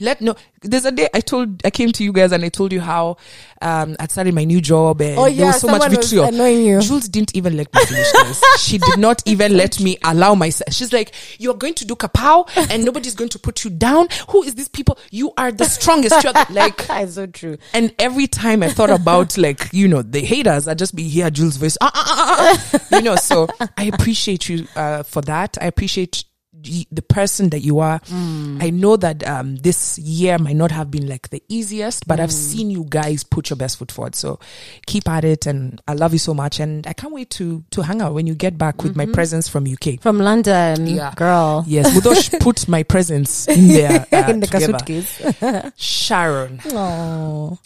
[0.00, 0.34] let no.
[0.62, 3.16] There's a day I told I came to you guys and I told you how
[3.62, 6.26] um I started my new job and Oh, there yeah, was so much vitriol.
[6.26, 6.80] annoying you.
[6.80, 8.42] Jules didn't even let me finish this.
[8.58, 10.72] She did not even let me allow myself.
[10.74, 14.08] She's like, "You're going to do kapow, and nobody's going to put you down.
[14.28, 14.98] Who is these people?
[15.10, 17.56] You are the strongest." You're like, it's so true.
[17.72, 21.30] and every time I thought about like you know the haters, I just be hear
[21.30, 22.86] Jules' voice, ah, ah, ah, ah.
[22.96, 23.16] you know.
[23.16, 23.48] So
[23.78, 25.56] I appreciate you uh, for that.
[25.60, 26.24] I appreciate
[26.62, 28.00] the person that you are.
[28.10, 32.32] I know that um, this year might not have been like the easiest, but I've
[32.32, 34.14] seen you guys put your best foot forward.
[34.14, 34.38] So
[34.86, 37.82] keep at it, and I love you so much, and I can't wait to to
[37.82, 40.00] hang out when you get back with my presents from UK.
[40.00, 41.12] From London, Yeah.
[41.16, 41.64] girl.
[41.66, 45.72] Yes, Mudosh put my presents in there uh, In the suitcase.
[45.76, 46.60] Sharon.
[46.66, 47.58] Oh,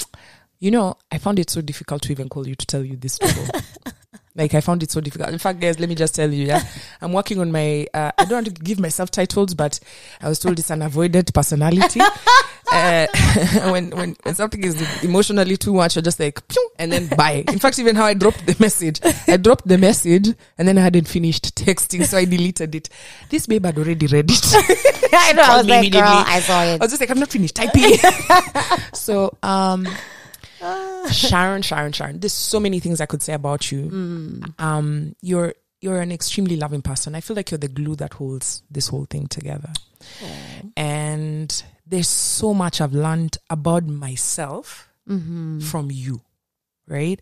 [0.61, 3.19] You know, I found it so difficult to even call you to tell you this.
[4.37, 5.31] Like I found it so difficult.
[5.31, 6.67] In fact, guys, let me just tell you, yeah,
[7.01, 7.87] I'm working on my.
[7.95, 9.79] Uh, I don't want to give myself titles, but
[10.21, 12.01] I was told it's an avoided personality.
[12.73, 13.07] uh,
[13.71, 16.41] when when when something is emotionally too much, you're just like,
[16.79, 17.45] and then bye.
[17.49, 20.29] In fact, even how I dropped the message, I dropped the message,
[20.59, 22.89] and then I hadn't finished texting, so I deleted it.
[23.31, 24.45] This babe had already read it.
[25.13, 25.43] I know.
[25.43, 26.03] I was like, girl.
[26.05, 27.99] I saw I was just like, I'm not finished typing.
[28.93, 29.87] so, um,
[31.13, 32.21] Sharon, Sharon, Sharon.
[32.21, 33.91] There's so many things I could say about you.
[34.59, 37.15] Um, you're you're an extremely loving person.
[37.15, 39.71] I feel like you're the glue that holds this whole thing together.
[40.77, 44.89] And there's so much I've learned about myself
[45.61, 46.23] from you,
[46.89, 47.21] right?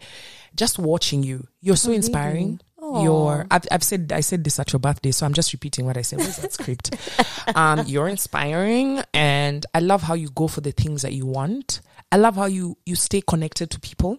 [0.55, 2.61] Just watching you, you're so inspiring.
[3.03, 5.97] You're, I've, I've said, I said this at your birthday, so I'm just repeating what
[5.97, 6.19] I said.
[6.19, 6.95] Where's that script?
[7.57, 11.81] um, you're inspiring, and I love how you go for the things that you want.
[12.13, 14.19] I love how you you stay connected to people.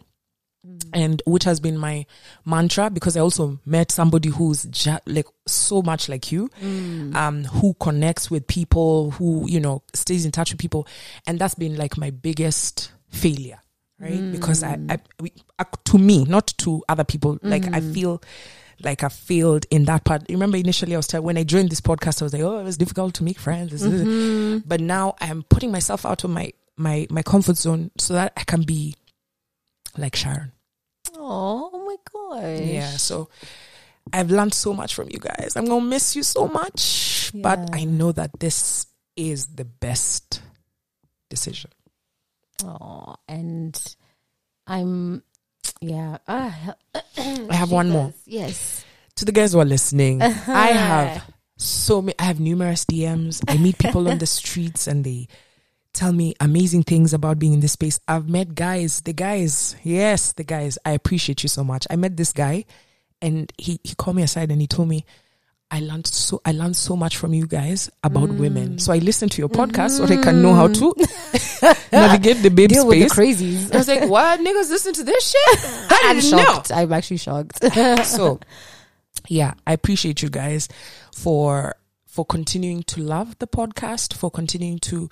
[0.66, 0.80] Mm.
[0.94, 2.06] And which has been my
[2.46, 7.14] mantra because I also met somebody who's ja- like so much like you, mm.
[7.14, 10.88] um, who connects with people, who you know stays in touch with people,
[11.28, 13.60] and that's been like my biggest failure,
[14.00, 14.14] right?
[14.14, 14.32] Mm.
[14.32, 18.24] Because I, I, we, uh, to me, not to other people, like I feel
[18.82, 20.24] like I failed in that part.
[20.30, 22.64] Remember, initially I was telling when I joined this podcast, I was like, oh, it
[22.64, 24.60] was difficult to make friends, is- mm-hmm.
[24.66, 28.44] but now I'm putting myself out of my my my comfort zone so that I
[28.44, 28.96] can be
[29.98, 30.52] like Sharon.
[31.16, 32.60] Oh, oh my god.
[32.66, 33.30] Yeah, so
[34.12, 35.54] I've learned so much from you guys.
[35.56, 40.42] I'm gonna miss you so much, but I know that this is the best
[41.30, 41.72] decision.
[42.66, 43.78] Oh, and
[44.68, 45.24] I'm,
[45.82, 46.18] yeah.
[46.28, 46.76] Ah,
[47.18, 48.84] I have one more Yes.
[49.16, 50.22] to the guys who are listening.
[50.22, 51.24] I have
[51.58, 52.16] so many.
[52.20, 53.44] I have numerous DMs.
[53.48, 55.28] I meet people on the streets, and they
[55.94, 58.00] tell me amazing things about being in this space.
[58.08, 59.02] I've met guys.
[59.02, 60.78] The guys, yes, the guys.
[60.86, 61.88] I appreciate you so much.
[61.89, 62.66] I met this guy,
[63.22, 65.06] and he he called me aside and he told me.
[65.72, 68.38] I learned so I learned so much from you guys about mm.
[68.38, 68.78] women.
[68.78, 70.76] So I listened to your podcast so I can know how mm.
[70.78, 73.74] to navigate the babe Deal with the crazies.
[73.74, 75.60] I was like, what niggas listen to this shit?
[75.89, 76.72] I I'm didn't know shocked.
[76.72, 77.64] I'm actually shocked.
[78.06, 78.39] so
[79.30, 80.68] yeah i appreciate you guys
[81.14, 81.76] for
[82.06, 85.10] for continuing to love the podcast for continuing to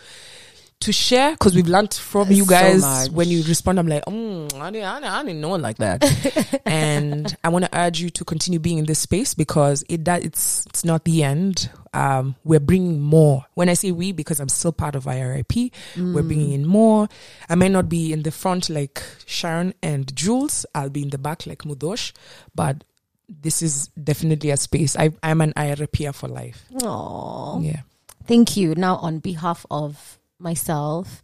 [0.81, 3.11] to share because we've learned from you guys much.
[3.11, 5.77] when you respond i'm like mm, I, didn't, I, didn't, I didn't know it like
[5.77, 6.61] that.
[6.65, 10.23] And i want to urge you to continue being in this space because it that
[10.23, 11.69] it's it's not the end.
[11.93, 13.45] Um we're bringing more.
[13.53, 17.07] When i say we because i'm still part of irip we're bringing in more.
[17.49, 20.65] I may not be in the front like sharon and jules.
[20.73, 22.13] I'll be in the back like mudosh
[22.55, 22.83] but
[23.29, 24.95] this is definitely a space.
[24.97, 26.65] I, i'm an irip for life.
[26.81, 27.81] Oh yeah.
[28.25, 28.75] Thank you.
[28.75, 31.21] Now, on behalf of myself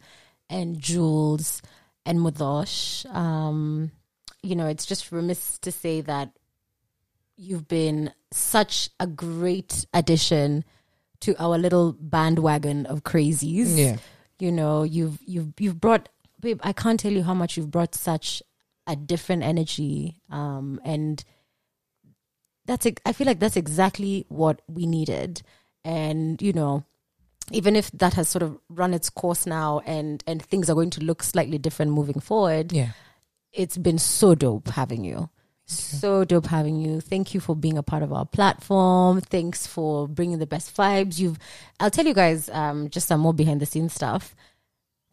[0.49, 1.61] and Jules
[2.05, 3.91] and Mudosh, um,
[4.41, 6.31] you know, it's just remiss to say that
[7.35, 10.63] you've been such a great addition
[11.21, 13.77] to our little bandwagon of crazies.
[13.77, 13.97] yeah
[14.39, 16.09] You know, you've you've you've brought,
[16.39, 16.59] babe.
[16.63, 18.43] I can't tell you how much you've brought such
[18.85, 21.23] a different energy, um, and
[22.65, 25.41] that's I feel like that's exactly what we needed.
[25.83, 26.85] And you know,
[27.51, 30.91] even if that has sort of run its course now, and and things are going
[30.91, 32.91] to look slightly different moving forward, yeah
[33.57, 35.29] it's been so dope having you.
[35.65, 37.01] So dope having you.
[37.01, 39.19] Thank you for being a part of our platform.
[39.19, 41.19] Thanks for bringing the best vibes.
[41.19, 41.37] You've,
[41.79, 44.33] I'll tell you guys, um, just some more behind the scenes stuff.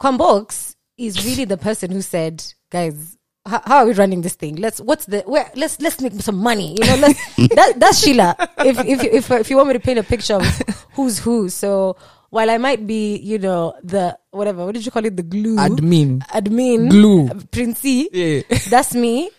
[0.00, 4.56] Kwambox is really the person who said, guys, how, how are we running this thing?
[4.56, 6.76] Let's, what's the, where, let's, let's make some money.
[6.80, 8.36] You know, let's, that, that's Sheila.
[8.58, 10.44] If, if, if, if you want me to paint a picture of
[10.92, 11.48] who's who.
[11.48, 11.96] So
[12.34, 15.16] while I might be, you know, the, whatever, what did you call it?
[15.16, 17.28] The glue admin admin Glue.
[17.28, 18.08] Uh, princey.
[18.12, 19.30] yeah That's me.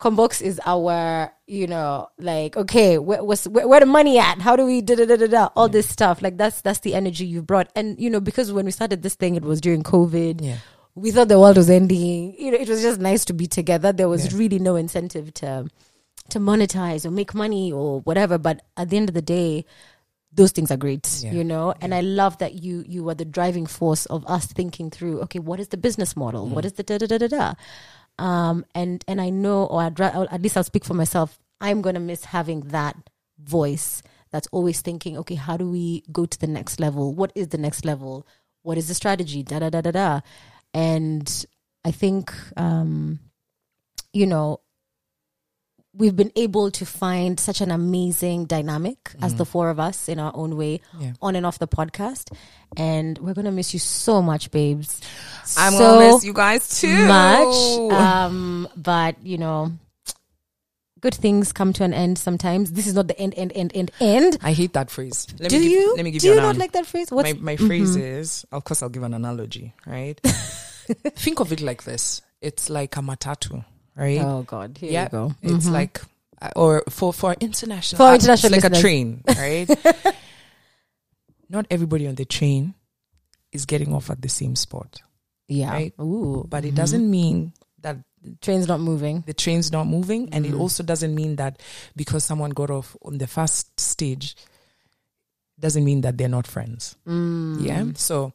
[0.00, 4.40] Kwambox is our, you know, like okay, where, what's, where, where the money at?
[4.40, 5.48] How do we da da da da da?
[5.54, 6.22] All this stuff.
[6.22, 7.68] Like that's that's the energy you brought.
[7.76, 10.40] And you know, because when we started this thing, it was during COVID.
[10.42, 10.56] Yeah.
[10.94, 12.34] We thought the world was ending.
[12.38, 13.92] You know, it was just nice to be together.
[13.92, 14.38] There was Yeah.
[14.38, 15.68] really no incentive to
[16.30, 18.38] to monetize or make money or whatever.
[18.38, 19.64] But at the end of the day,
[20.34, 21.32] those things are great, Yeah.
[21.32, 21.74] you know.
[21.80, 25.20] And I love that you you are the driving force of us thinking through.
[25.22, 26.46] Okay, what is the business model?
[26.48, 27.54] What is the da da da da da?
[28.18, 31.38] Um, and and I know, or I'd, at least I'll speak for myself.
[31.60, 32.96] I'm gonna miss having that
[33.38, 37.14] voice that's always thinking, okay, how do we go to the next level?
[37.14, 38.26] What is the next level?
[38.62, 39.42] What is the strategy?
[39.44, 40.20] Da da da da da.
[40.72, 41.46] And
[41.84, 43.20] I think, um,
[44.12, 44.60] you know,
[45.96, 50.18] we've been able to find such an amazing dynamic as the four of us in
[50.18, 51.12] our own way Yeah.
[51.22, 52.34] on and off the podcast.
[52.76, 55.00] And we're gonna miss you so much, babes.
[55.56, 57.92] I'm so gonna miss you guys too much.
[57.92, 59.72] Um, but you know,
[61.00, 62.72] good things come to an end sometimes.
[62.72, 64.38] This is not the end, end, end, end, end.
[64.42, 65.26] I hate that phrase.
[65.38, 65.94] Let Do me give, you?
[65.96, 67.10] Let me give Do you, you not an- like that phrase?
[67.12, 68.44] What's my my phrase is.
[68.50, 69.74] Of course, I'll give an analogy.
[69.86, 70.18] Right.
[70.24, 72.20] Think of it like this.
[72.40, 73.64] It's like a matatu,
[73.96, 74.20] right?
[74.20, 75.04] Oh God, here yeah.
[75.04, 75.34] you go.
[75.42, 76.00] It's like,
[76.42, 79.68] uh, or for for international, For international it's like a train, right?
[81.48, 82.74] not everybody on the train
[83.52, 85.00] is getting off at the same spot,
[85.48, 85.70] yeah.
[85.70, 85.94] right?
[86.00, 89.22] Ooh, but it doesn't mean that the train's not moving.
[89.26, 90.48] the train's not moving and Mm.
[90.50, 91.60] it also doesn't mean that
[91.94, 94.34] because someone got off on the first stage
[95.60, 97.60] doesn't mean that they're not friends Mm.
[97.62, 98.32] yeah so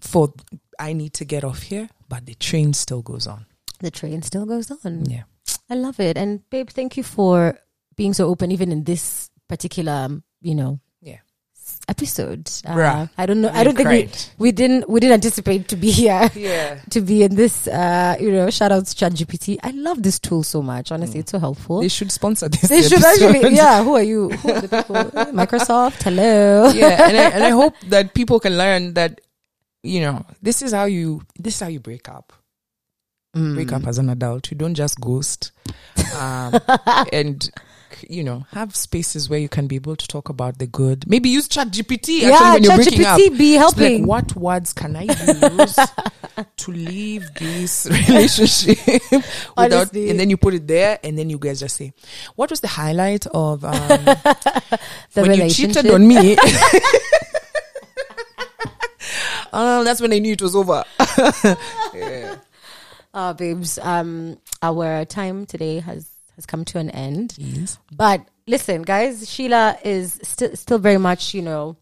[0.00, 0.32] for
[0.78, 3.44] i need to get off here but the train still goes on
[3.80, 5.04] The train still goes on.
[5.06, 5.22] yeah
[5.70, 6.16] I love it.
[6.16, 7.58] And babe, thank you for
[7.96, 11.18] being so open, even in this particular, um, you know, Yeah.
[11.88, 12.48] episode.
[12.66, 13.50] Uh, I don't know.
[13.52, 14.08] I don't think we,
[14.38, 17.66] we didn't we didn't anticipate to be here yeah to be in this.
[17.68, 19.58] Uh, you know, shout out to ChatGPT.
[19.62, 20.90] I love this tool so much.
[20.92, 21.80] Honestly, it's so helpful.
[21.80, 23.36] they should sponsor this They should episode.
[23.36, 23.54] actually.
[23.60, 23.84] Yeah.
[23.84, 24.30] Who are you?
[24.30, 24.96] Who are the people?
[25.32, 26.02] Microsoft.
[26.02, 26.70] Hello.
[26.74, 29.20] yeah and I, and I hope that people can learn that
[29.82, 32.32] you know this is how you this is how you break up
[33.38, 33.54] Mm.
[33.54, 34.50] break up as an adult.
[34.50, 35.52] You don't just ghost.
[36.18, 36.58] Um,
[37.12, 37.50] and
[38.08, 41.08] you know, have spaces where you can be able to talk about the good.
[41.08, 43.18] Maybe use Chat GPT actually Yeah, when you're breaking up.
[43.18, 44.00] ChatGPT be helping.
[44.02, 45.76] Like, what words can I use
[46.56, 48.78] to leave this relationship
[49.56, 49.92] without?
[49.94, 51.92] And then you put it there, and then you guys just say,
[52.36, 53.72] "What was the highlight of um,
[55.14, 56.36] the when you cheated on me?"
[59.50, 60.84] Um, that's when I knew it was over.
[61.94, 62.36] yeah.
[63.14, 67.34] Uh, babes, um, our time today has has come to an end.
[67.38, 67.78] Yes.
[67.90, 71.76] But listen, guys, Sheila is still still very much, you know,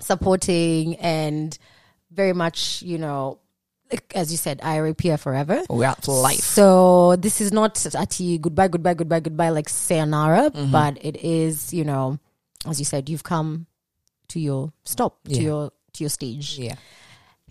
[0.00, 1.56] supporting and
[2.10, 3.38] very much, you know,
[3.90, 5.62] like, as you said, IRIP forever.
[5.70, 6.40] Oh, yeah, for life.
[6.40, 10.72] So this is not ati goodbye, goodbye, goodbye, goodbye like sayonara, Mm-hmm.
[10.72, 12.18] but it is, you know,
[12.66, 13.66] as you said, you've come
[14.28, 16.58] to your stop, to your to your stage.
[16.58, 16.74] Yeah.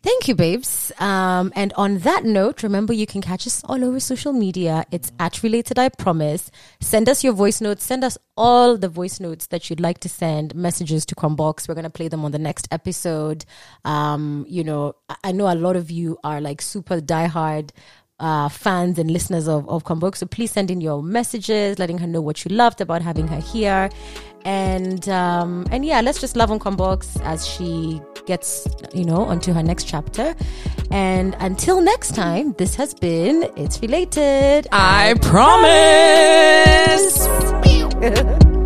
[0.07, 0.93] Thank you, babes.
[0.99, 4.85] Um, and on that note, remember you can catch us all over social media.
[4.89, 6.49] It's at Related, I promise.
[6.79, 7.83] Send us your voice notes.
[7.83, 11.67] Send us all the voice notes that you'd like to send messages to Kwambox.
[11.67, 13.43] We're going to play them on the next episode.
[13.83, 14.95] Um, you know,
[15.25, 17.71] I- know a lot of you are like super diehard
[18.19, 20.11] uh, fans and listeners of, of Combo.
[20.11, 23.39] So please send in your messages, letting her know what you loved about having her
[23.39, 23.89] here.
[24.45, 29.53] And um, and yeah, let's just love on Kwambox as she gets, you know, onto
[29.53, 30.35] her next chapter.
[30.91, 34.67] And until next time, this has been It's Related.
[34.71, 35.67] I promise.